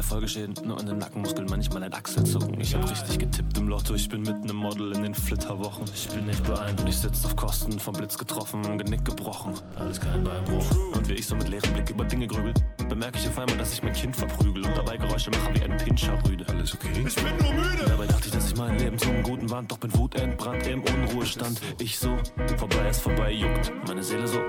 Folgeschäden. 0.07 0.55
Nur 0.65 0.79
an 0.79 0.85
den 0.85 0.97
Nackenmuskeln 0.97 1.47
manchmal 1.49 1.83
ein 1.83 1.93
Achselzucken. 1.93 2.59
Ich 2.59 2.73
hab 2.73 2.89
richtig 2.89 3.19
getippt 3.19 3.57
im 3.57 3.67
Lotto, 3.67 3.93
ich 3.93 4.07
bin 4.07 4.21
mitten 4.21 4.49
im 4.49 4.55
Model 4.55 4.95
in 4.95 5.03
den 5.03 5.13
Flitterwochen. 5.13 5.85
Ich 5.93 6.07
bin 6.07 6.25
nicht 6.25 6.43
beeindruckt, 6.43 6.89
ich 6.89 6.97
sitz 6.97 7.25
auf 7.25 7.35
Kosten, 7.35 7.77
vom 7.77 7.93
Blitz 7.93 8.17
getroffen, 8.17 8.61
Genick 8.77 9.03
gebrochen. 9.03 9.53
Alles 9.75 9.99
kein 9.99 10.23
Beinbruch. 10.23 10.65
Und 10.93 11.09
wie 11.09 11.13
ich 11.13 11.27
so 11.27 11.35
mit 11.35 11.49
leerem 11.49 11.73
Blick 11.73 11.89
über 11.89 12.05
Dinge 12.05 12.27
grübel, 12.27 12.53
bemerke 12.87 13.19
ich 13.19 13.27
auf 13.27 13.37
einmal, 13.37 13.57
dass 13.57 13.73
ich 13.73 13.83
mein 13.83 13.93
Kind 13.93 14.15
verprügel 14.15 14.65
und 14.65 14.77
dabei 14.77 14.97
Geräusche 14.97 15.29
mache 15.31 15.53
wie 15.55 15.63
ein 15.63 15.75
Pinscherrüde. 15.77 16.45
Alles 16.47 16.73
okay? 16.73 17.03
Ich 17.05 17.15
bin 17.15 17.37
nur 17.41 17.53
müde! 17.53 17.85
Dabei 17.85 18.05
dachte 18.05 18.27
ich, 18.27 18.31
dass 18.31 18.47
ich 18.47 18.57
mein 18.57 18.79
Leben 18.79 18.97
zum 18.97 19.21
Guten 19.23 19.49
wand, 19.49 19.71
doch 19.71 19.77
bin 19.77 19.93
wutentbrannt 19.93 20.65
im 20.67 20.81
Unruhestand. 20.83 21.59
Ich 21.79 21.99
so, 21.99 22.17
vorbei 22.57 22.89
ist 22.89 23.01
vorbei, 23.01 23.33
juckt 23.33 23.73
meine 23.87 24.01
Seele 24.01 24.27
so. 24.27 24.39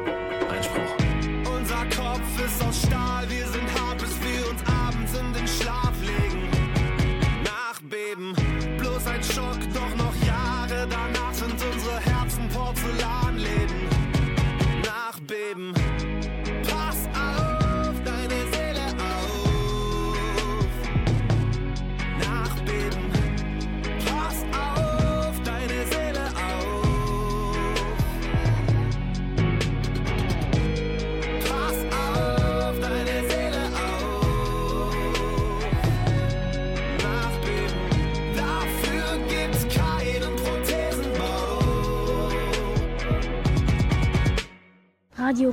Einspruch. 0.48 0.96
Unser 1.59 1.84
Kopf 1.86 2.44
ist 2.44 2.64
aus 2.64 2.82
Stahl, 2.86 3.28
wir 3.28 3.46
sind 3.48 3.67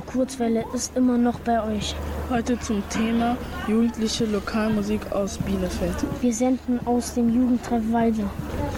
Kurzwelle 0.06 0.64
ist 0.72 0.96
immer 0.96 1.18
noch 1.18 1.40
bei 1.40 1.62
euch. 1.62 1.94
Heute 2.30 2.58
zum 2.60 2.82
Thema 2.88 3.36
jugendliche 3.68 4.24
Lokalmusik 4.24 5.12
aus 5.12 5.38
Bielefeld. 5.38 5.94
Wir 6.20 6.32
senden 6.32 6.80
aus 6.86 7.14
dem 7.14 7.34
Jugendtreff 7.34 7.82
Weide. 7.92 8.24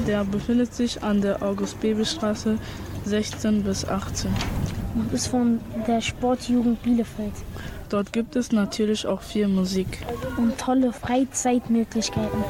Der 0.07 0.25
befindet 0.25 0.75
sich 0.75 1.03
an 1.03 1.21
der 1.21 1.43
August-Bebel-Straße 1.43 2.59
16 3.05 3.63
bis 3.63 3.87
18. 3.87 4.31
und 4.95 5.13
ist 5.13 5.29
von 5.29 5.61
der 5.87 6.01
Sportjugend 6.01 6.83
Bielefeld. 6.83 7.35
Dort 7.89 8.13
gibt 8.13 8.37
es 8.37 8.53
natürlich 8.53 9.07
auch 9.07 9.23
viel 9.23 9.49
Musik. 9.49 10.05
Und 10.37 10.59
tolle 10.59 10.93
Freizeitmöglichkeiten. 10.93 12.45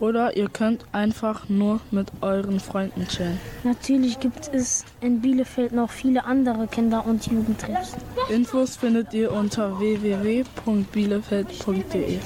Oder 0.00 0.36
ihr 0.36 0.48
könnt 0.48 0.84
einfach 0.92 1.48
nur 1.48 1.80
mit 1.90 2.08
euren 2.20 2.60
Freunden 2.60 3.08
chillen. 3.08 3.40
Natürlich 3.62 4.20
gibt 4.20 4.50
es 4.52 4.84
in 5.00 5.20
Bielefeld 5.20 5.72
noch 5.72 5.90
viele 5.90 6.24
andere 6.24 6.66
Kinder- 6.66 7.06
und 7.06 7.26
Jugendtreffs. 7.26 7.96
Infos 8.28 8.76
findet 8.76 9.14
ihr 9.14 9.32
unter 9.32 9.78
www.bielefeld.de. 9.78 12.18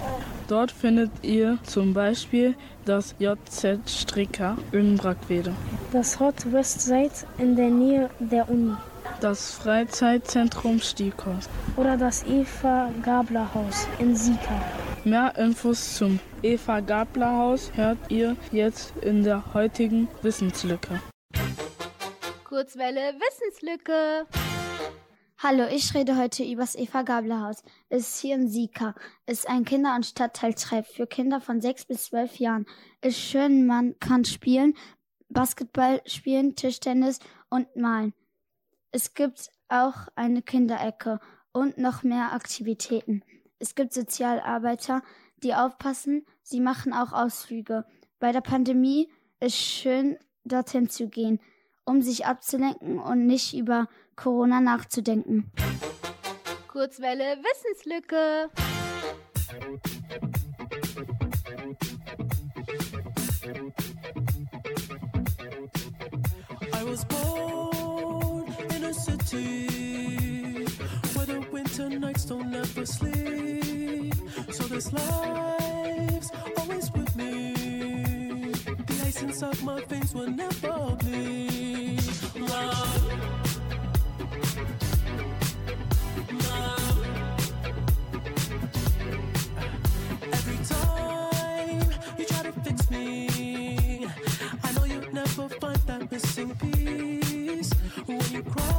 Dort 0.49 0.73
findet 0.73 1.11
ihr 1.23 1.59
zum 1.63 1.93
Beispiel 1.93 2.55
das 2.87 3.15
JZ 3.19 3.79
Stricker 3.87 4.57
in 4.73 4.97
Brackwede. 4.97 5.53
Das 5.93 6.19
Hot 6.19 6.51
West 6.51 6.81
Side 6.81 7.11
in 7.37 7.55
der 7.55 7.69
Nähe 7.69 8.09
der 8.19 8.49
Uni. 8.49 8.73
Das 9.21 9.53
Freizeitzentrum 9.53 10.81
Stieghaus. 10.81 11.51
Oder 11.77 11.99
das 11.99 12.25
Eva 12.25 12.89
Gabler 13.03 13.53
Haus 13.55 13.87
in 13.99 14.17
Sika. 14.17 14.59
Mehr 15.05 15.35
Infos 15.37 15.97
zum 15.97 16.19
Eva 16.43 16.81
Gabler 16.81 17.33
Haus 17.33 17.73
hört 17.75 17.99
ihr 18.11 18.37
jetzt 18.51 18.97
in 18.99 19.23
der 19.23 19.55
heutigen 19.55 20.09
Wissenslücke. 20.23 21.01
Kurzwelle 22.45 23.15
Wissenslücke. 23.15 24.27
Hallo, 25.39 25.67
ich 25.71 25.95
rede 25.95 26.17
heute 26.17 26.43
übers 26.43 26.75
Eva 26.75 27.03
Gabler 27.03 27.43
Haus. 27.43 27.63
Ist 27.89 28.21
hier 28.21 28.35
in 28.35 28.49
Sika. 28.49 28.95
Ist 29.27 29.49
ein 29.49 29.65
Kinder- 29.65 29.95
und 29.95 30.05
Stadtteiltreff 30.05 30.89
für 30.89 31.07
Kinder 31.07 31.41
von 31.41 31.61
6 31.61 31.85
bis 31.87 32.07
12 32.07 32.37
Jahren. 32.41 32.67
Ist 33.01 33.21
schön, 33.21 33.67
man 33.67 33.97
kann 34.01 34.25
spielen, 34.25 34.75
Basketball 35.29 36.03
spielen, 36.07 36.57
Tischtennis 36.57 37.21
und 37.51 37.77
malen. 37.77 38.15
Es 38.91 39.15
gibt 39.15 39.51
auch 39.69 40.09
eine 40.17 40.43
Kinderecke 40.43 41.21
und 41.53 41.79
noch 41.79 42.03
mehr 42.03 42.33
Aktivitäten. 42.33 43.23
Es 43.61 43.75
gibt 43.75 43.93
Sozialarbeiter, 43.93 45.03
die 45.43 45.55
aufpassen, 45.55 46.25
sie 46.43 46.61
machen 46.61 46.93
auch 46.93 47.13
Ausflüge. 47.13 47.85
Bei 48.21 48.31
der 48.31 48.41
Pandemie 48.41 49.09
ist 49.41 49.57
schön, 49.57 50.17
dorthin 50.45 50.89
zu 50.89 51.09
gehen, 51.09 51.41
um 51.85 52.01
sich 52.01 52.27
abzulenken 52.27 52.99
und 53.01 53.27
nicht 53.27 53.55
über 53.55 53.89
Corona 54.15 54.61
nachzudenken. 54.61 55.51
Kurzwelle 56.69 57.39
Wissenslücke. 57.43 58.51
I 66.75 66.85
was 66.85 67.05
born 67.07 68.55
in 68.77 68.85
a 68.85 68.95
city 68.95 69.68
Tonight's 71.75 72.25
don't 72.25 72.55
ever 72.55 72.87
sleep. 72.87 74.15
So 74.51 74.65
this 74.65 74.93
life's 74.93 76.31
always 76.57 76.91
with 76.93 77.17
me. 77.17 78.53
The 78.87 79.03
ice 79.07 79.23
inside 79.23 79.63
my 79.63 79.81
face 79.83 80.15
will 80.15 80.31
never 80.31 80.97
bleed. 80.97 82.01
Love. 82.37 82.95
Never 95.11 95.49
find 95.49 95.77
that 95.87 96.13
missing 96.13 96.55
piece 96.57 97.73
when 98.07 98.21
you 98.31 98.43
cry 98.45 98.78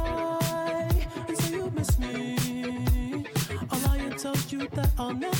you 5.08 5.14
that 5.14 5.39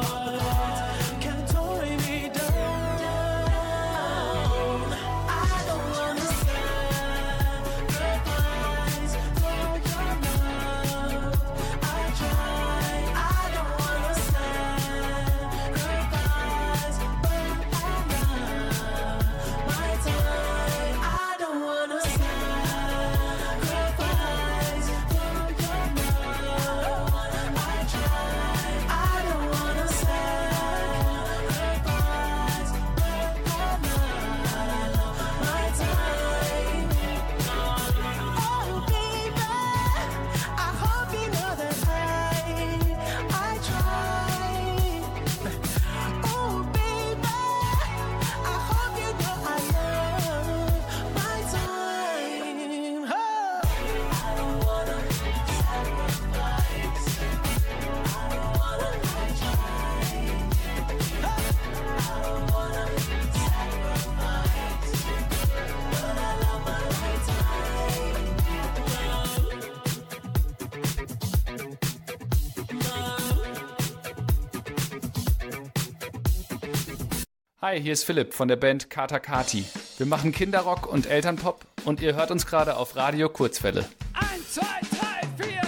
Hi, 77.63 77.79
hier 77.79 77.93
ist 77.93 78.05
Philipp 78.05 78.33
von 78.33 78.47
der 78.47 78.55
Band 78.55 78.89
Kata 78.89 79.19
Kati. 79.19 79.63
Wir 79.97 80.07
machen 80.07 80.31
Kinderrock 80.31 80.91
und 80.91 81.05
Elternpop 81.05 81.63
und 81.85 82.01
ihr 82.01 82.15
hört 82.15 82.31
uns 82.31 82.47
gerade 82.47 82.75
auf 82.75 82.95
Radio 82.95 83.29
Kurzwelle. 83.29 83.85
Eins, 84.13 84.55
zwei, 84.55 84.63
drei, 84.89 85.43
vier. 85.43 85.61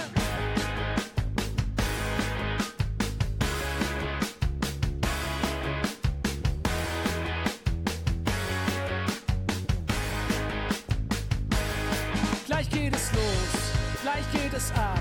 Gleich 12.46 12.68
geht 12.70 12.92
es 12.92 13.12
los, 13.12 14.02
gleich 14.02 14.32
geht 14.32 14.52
es 14.52 14.72
ab. 14.72 14.98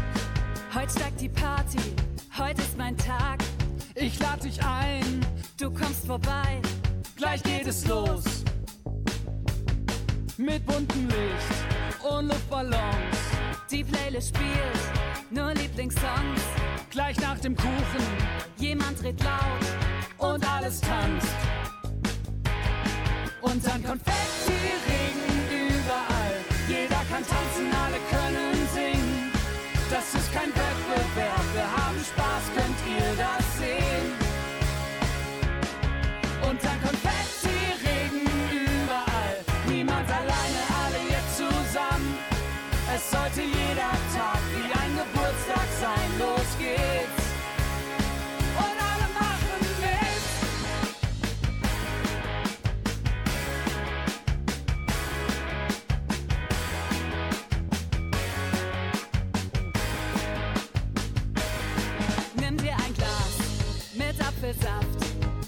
Heute 0.75 0.91
steigt 0.91 1.21
die 1.21 1.29
Party, 1.29 1.79
heute 2.37 2.61
ist 2.61 2.77
mein 2.77 2.95
Tag. 2.95 3.39
Ich 3.95 4.19
lade 4.19 4.43
dich 4.43 4.63
ein, 4.63 5.23
Du 5.63 5.69
kommst 5.69 6.07
vorbei, 6.07 6.59
gleich 7.34 7.43
geht 7.43 7.67
es 7.67 7.88
los. 7.88 8.23
Mit 10.38 10.65
buntem 10.65 11.07
Licht 11.07 12.03
und 12.03 12.27
Luftballons. 12.27 13.17
die 13.71 13.84
Playlist 13.84 14.36
spielt 14.36 15.31
nur 15.31 15.53
Lieblingssongs. 15.53 16.41
Gleich 16.91 17.19
nach 17.19 17.39
dem 17.39 17.55
Kuchen 17.55 18.43
Jemand 18.57 19.01
dreht 19.01 19.21
laut 19.23 20.31
und 20.31 20.51
alles 20.51 20.79
tanzt. 20.81 21.36
Und 23.41 23.65
dann 23.65 23.84
Konfetti-Regen 23.84 24.32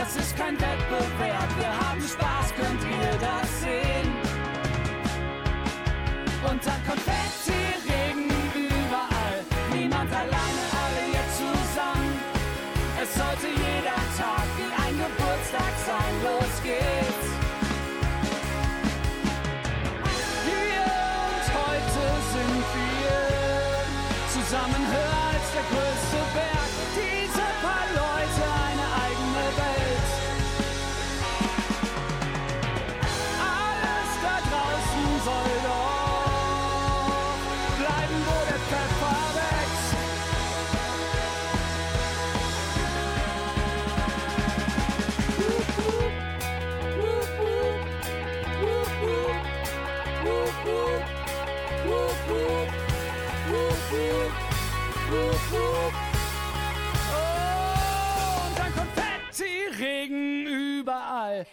Das 0.00 0.16
ist 0.16 0.34
kein 0.34 0.54
Wettbewerb, 0.54 1.58
wir 1.58 1.68
haben 1.68 2.00
Spaß, 2.00 2.54
könnt 2.54 2.82
ihr 2.84 3.18
das 3.20 3.60
sehen? 3.60 4.08
Und 6.50 6.64
dann 6.64 6.82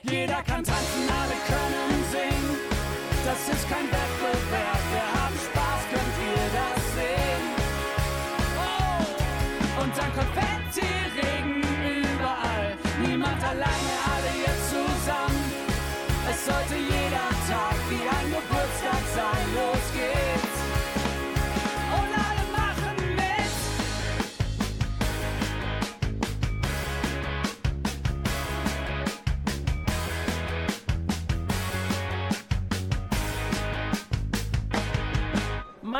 Jeder 0.03 0.43
kann 0.43 0.63
tanzen, 0.63 1.07
alle 1.09 1.37
können 1.47 2.03
singen. 2.11 2.57
Das 3.25 3.47
ist 3.47 3.69
kein 3.69 3.85
Wettbewerb, 3.85 4.26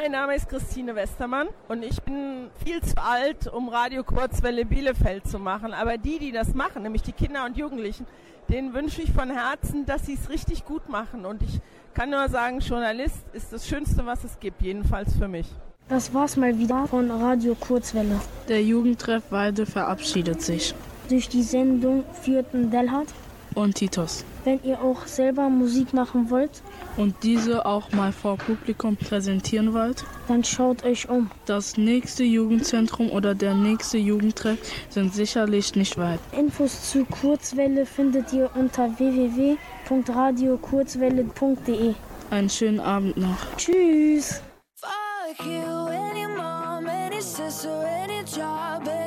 Mein 0.08 0.22
Name 0.22 0.36
ist 0.36 0.48
Christine 0.48 0.96
Westermann 0.96 1.50
und 1.68 1.84
ich 1.84 2.02
bin 2.02 2.50
viel 2.64 2.82
zu 2.82 2.96
alt, 2.96 3.46
um 3.48 3.68
Radio 3.68 4.06
Kurzwelle 4.06 4.64
Bielefeld 4.64 5.28
zu 5.28 5.38
machen. 5.38 5.74
Aber 5.74 5.98
die, 5.98 6.18
die 6.18 6.32
das 6.32 6.54
machen, 6.54 6.84
nämlich 6.84 7.02
die 7.02 7.12
Kinder 7.12 7.44
und 7.44 7.58
Jugendlichen, 7.58 8.06
denen 8.48 8.74
wünsche 8.74 9.02
ich 9.02 9.12
von 9.12 9.30
Herzen, 9.30 9.86
dass 9.86 10.06
sie 10.06 10.14
es 10.14 10.30
richtig 10.30 10.64
gut 10.64 10.88
machen. 10.88 11.26
Und 11.26 11.42
ich 11.42 11.60
kann 11.94 12.10
nur 12.10 12.30
sagen, 12.30 12.60
Journalist 12.60 13.18
ist 13.34 13.52
das 13.52 13.68
Schönste, 13.68 14.06
was 14.06 14.24
es 14.24 14.40
gibt, 14.40 14.62
jedenfalls 14.62 15.14
für 15.14 15.28
mich. 15.28 15.48
Das 15.90 16.14
war's 16.14 16.38
mal 16.38 16.58
wieder 16.58 16.88
von 16.88 17.12
Radio 17.12 17.54
Kurzwelle. 17.56 18.22
Der 18.48 18.64
Jugendtreff 18.64 19.24
Weide 19.30 19.66
verabschiedet 19.66 20.42
sich. 20.42 20.74
Durch 21.10 21.28
die 21.28 21.44
Sendung 21.44 22.06
führten 22.22 22.72
Delhat 22.72 23.08
Und 23.58 23.74
Titus. 23.74 24.24
Wenn 24.44 24.60
ihr 24.64 24.80
auch 24.84 25.08
selber 25.08 25.50
Musik 25.50 25.92
machen 25.92 26.30
wollt, 26.30 26.62
Und 26.96 27.16
diese 27.24 27.66
auch 27.66 27.92
mal 27.92 28.12
vor 28.12 28.38
Publikum 28.38 28.96
präsentieren 28.96 29.74
wollt? 29.74 30.06
dann 30.28 30.44
schaut 30.44 30.84
euch 30.84 31.10
um. 31.10 31.32
Das 31.48 31.76
nächste 31.76 32.24
Jugendzentrum 32.24 33.10
oder 33.10 33.34
der 33.34 33.56
nächste 33.56 33.98
Jugendtreff 33.98 34.60
sind 34.90 35.12
sicherlich 35.12 35.74
nicht 35.76 35.98
weit. 35.98 36.20
Infos 36.38 36.92
zu 36.92 37.04
Kurzwelle 37.06 37.88
findet 37.88 38.32
ihr 38.32 38.52
unter 38.54 38.90
www.radiokurzwelle.de. 39.00 41.94
Einen 42.30 42.50
schönen 42.50 42.80
Abend 42.80 43.18
noch. 43.18 43.38
Tschüss. 43.58 44.40
Fuck 44.76 45.46
you, 45.48 45.88
any 45.88 46.28
mom, 46.28 46.86
any 46.88 47.20
sister, 47.22 47.72
any 48.04 48.20
job, 48.20 48.88
any 48.88 49.07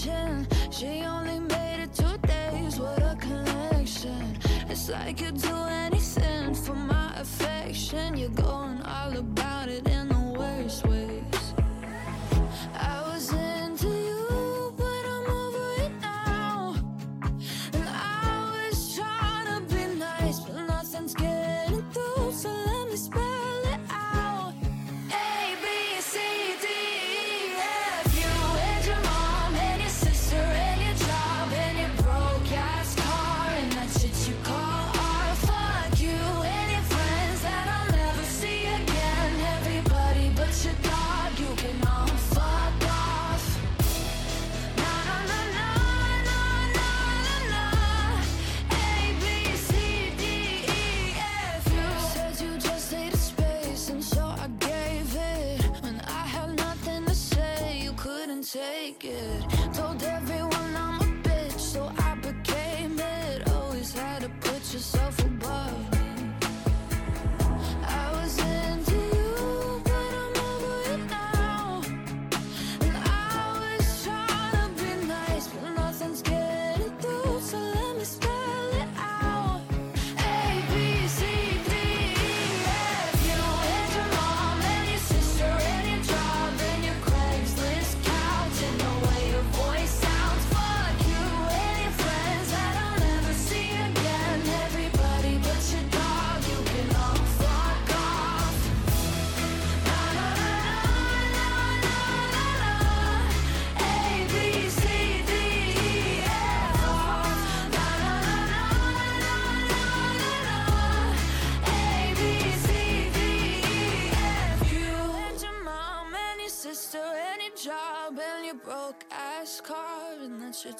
Attention. 0.00 0.46
She 0.70 1.02
only 1.02 1.40
made 1.40 1.82
it 1.82 1.94
two 1.94 2.16
days 2.26 2.78
with 2.78 2.98
a 2.98 3.16
connection. 3.20 4.38
It's 4.68 4.88
like 4.88 5.20
you'd 5.20 5.40
do 5.40 5.54
anything 5.68 6.54
for 6.54 6.74
my 6.74 7.12
affection. 7.16 8.16
You're 8.16 8.30
going 8.30 8.59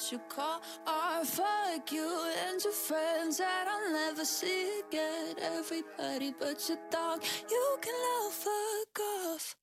shit 0.01 0.11
you 0.11 0.19
call 0.29 0.61
art. 0.87 1.27
Fuck 1.27 1.91
you 1.91 2.31
and 2.47 2.63
your 2.63 2.73
friends 2.73 3.37
that 3.37 3.67
I'll 3.67 3.91
never 3.93 4.25
see 4.25 4.81
again. 4.87 5.35
Everybody 5.41 6.33
but 6.39 6.67
your 6.67 6.77
dog, 6.89 7.23
you 7.49 7.77
can 7.81 7.93
all 7.93 8.29
fuck 8.31 8.99
off. 9.25 9.55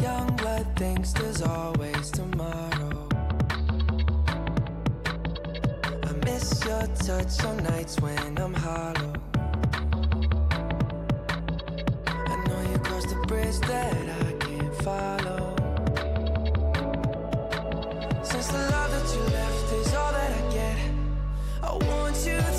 Young 0.00 0.36
blood 0.36 0.66
thinks 0.76 1.12
there's 1.12 1.42
always 1.42 1.87
touch 7.08 7.42
on 7.46 7.56
nights 7.64 7.98
when 8.00 8.36
I'm 8.36 8.52
hollow. 8.52 9.12
I 12.06 12.34
know 12.46 12.60
you 12.70 12.78
crossed 12.80 13.08
the 13.08 13.24
bridge 13.26 13.58
that 13.60 13.96
I 14.26 14.32
can't 14.44 14.74
follow. 14.82 15.56
Since 18.22 18.48
the 18.48 18.62
love 18.74 18.90
that 18.94 19.08
you 19.14 19.22
left 19.38 19.72
is 19.72 19.94
all 19.94 20.12
that 20.12 20.32
I 20.40 20.52
get, 20.52 20.78
I 21.62 21.72
want 21.88 22.16
you 22.26 22.57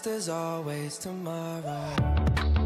there's 0.00 0.28
always 0.28 0.98
tomorrow. 0.98 2.57